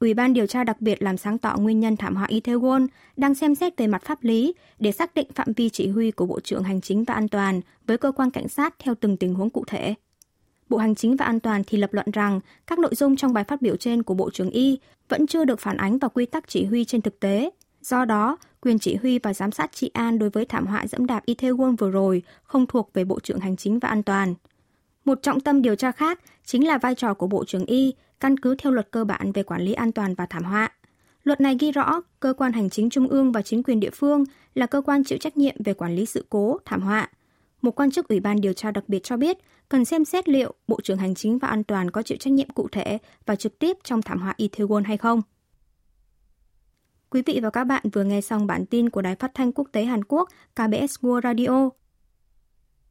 Ủy 0.00 0.14
ban 0.14 0.32
điều 0.32 0.46
tra 0.46 0.64
đặc 0.64 0.80
biệt 0.80 1.02
làm 1.02 1.16
sáng 1.16 1.38
tỏ 1.38 1.56
nguyên 1.58 1.80
nhân 1.80 1.96
thảm 1.96 2.16
họa 2.16 2.26
Itaewon 2.26 2.86
đang 3.16 3.34
xem 3.34 3.54
xét 3.54 3.76
về 3.76 3.86
mặt 3.86 4.02
pháp 4.04 4.24
lý 4.24 4.54
để 4.78 4.92
xác 4.92 5.14
định 5.14 5.26
phạm 5.34 5.52
vi 5.52 5.68
chỉ 5.68 5.88
huy 5.88 6.10
của 6.10 6.26
Bộ 6.26 6.40
trưởng 6.40 6.62
Hành 6.62 6.80
chính 6.80 7.04
và 7.04 7.14
An 7.14 7.28
toàn 7.28 7.60
với 7.86 7.98
cơ 7.98 8.12
quan 8.12 8.30
cảnh 8.30 8.48
sát 8.48 8.74
theo 8.78 8.94
từng 8.94 9.16
tình 9.16 9.34
huống 9.34 9.50
cụ 9.50 9.64
thể. 9.66 9.94
Bộ 10.72 10.78
Hành 10.78 10.94
chính 10.94 11.16
và 11.16 11.24
An 11.24 11.40
toàn 11.40 11.62
thì 11.66 11.78
lập 11.78 11.94
luận 11.94 12.06
rằng 12.12 12.40
các 12.66 12.78
nội 12.78 12.94
dung 12.94 13.16
trong 13.16 13.32
bài 13.32 13.44
phát 13.44 13.62
biểu 13.62 13.76
trên 13.76 14.02
của 14.02 14.14
Bộ 14.14 14.30
trưởng 14.30 14.50
Y 14.50 14.78
vẫn 15.08 15.26
chưa 15.26 15.44
được 15.44 15.60
phản 15.60 15.76
ánh 15.76 15.98
vào 15.98 16.08
quy 16.14 16.26
tắc 16.26 16.48
chỉ 16.48 16.64
huy 16.64 16.84
trên 16.84 17.02
thực 17.02 17.20
tế. 17.20 17.50
Do 17.80 18.04
đó, 18.04 18.36
quyền 18.60 18.78
chỉ 18.78 18.94
huy 18.94 19.18
và 19.18 19.34
giám 19.34 19.50
sát 19.50 19.72
trị 19.72 19.90
an 19.94 20.18
đối 20.18 20.30
với 20.30 20.44
thảm 20.44 20.66
họa 20.66 20.86
dẫm 20.86 21.06
đạp 21.06 21.26
Itaewon 21.26 21.76
vừa 21.76 21.90
rồi 21.90 22.22
không 22.42 22.66
thuộc 22.66 22.90
về 22.94 23.04
Bộ 23.04 23.20
trưởng 23.20 23.40
Hành 23.40 23.56
chính 23.56 23.78
và 23.78 23.88
An 23.88 24.02
toàn. 24.02 24.34
Một 25.04 25.22
trọng 25.22 25.40
tâm 25.40 25.62
điều 25.62 25.74
tra 25.74 25.92
khác 25.92 26.20
chính 26.44 26.66
là 26.66 26.78
vai 26.78 26.94
trò 26.94 27.14
của 27.14 27.26
Bộ 27.26 27.44
trưởng 27.44 27.66
Y 27.66 27.94
căn 28.20 28.38
cứ 28.38 28.54
theo 28.58 28.72
luật 28.72 28.90
cơ 28.90 29.04
bản 29.04 29.32
về 29.32 29.42
quản 29.42 29.62
lý 29.62 29.72
an 29.72 29.92
toàn 29.92 30.14
và 30.14 30.26
thảm 30.26 30.44
họa. 30.44 30.72
Luật 31.24 31.40
này 31.40 31.56
ghi 31.60 31.72
rõ 31.72 32.00
cơ 32.20 32.34
quan 32.38 32.52
hành 32.52 32.70
chính 32.70 32.90
trung 32.90 33.08
ương 33.08 33.32
và 33.32 33.42
chính 33.42 33.62
quyền 33.62 33.80
địa 33.80 33.90
phương 33.90 34.24
là 34.54 34.66
cơ 34.66 34.80
quan 34.80 35.04
chịu 35.04 35.18
trách 35.18 35.36
nhiệm 35.36 35.54
về 35.64 35.74
quản 35.74 35.96
lý 35.96 36.06
sự 36.06 36.24
cố, 36.30 36.58
thảm 36.64 36.80
họa. 36.80 37.08
Một 37.62 37.70
quan 37.70 37.90
chức 37.90 38.08
Ủy 38.08 38.20
ban 38.20 38.40
điều 38.40 38.52
tra 38.52 38.70
đặc 38.70 38.84
biệt 38.88 39.02
cho 39.02 39.16
biết, 39.16 39.38
cần 39.68 39.84
xem 39.84 40.04
xét 40.04 40.28
liệu 40.28 40.54
Bộ 40.68 40.80
trưởng 40.80 40.98
Hành 40.98 41.14
chính 41.14 41.38
và 41.38 41.48
An 41.48 41.64
toàn 41.64 41.90
có 41.90 42.02
chịu 42.02 42.18
trách 42.20 42.32
nhiệm 42.32 42.50
cụ 42.50 42.68
thể 42.72 42.98
và 43.26 43.36
trực 43.36 43.58
tiếp 43.58 43.76
trong 43.84 44.02
thảm 44.02 44.18
họa 44.18 44.34
Itaewon 44.38 44.84
hay 44.84 44.96
không. 44.96 45.22
Quý 47.10 47.22
vị 47.26 47.40
và 47.42 47.50
các 47.50 47.64
bạn 47.64 47.82
vừa 47.92 48.04
nghe 48.04 48.20
xong 48.20 48.46
bản 48.46 48.66
tin 48.66 48.90
của 48.90 49.02
Đài 49.02 49.14
Phát 49.14 49.30
thanh 49.34 49.52
Quốc 49.52 49.68
tế 49.72 49.84
Hàn 49.84 50.04
Quốc 50.04 50.28
KBS 50.54 50.98
World 51.00 51.20
Radio 51.22 51.81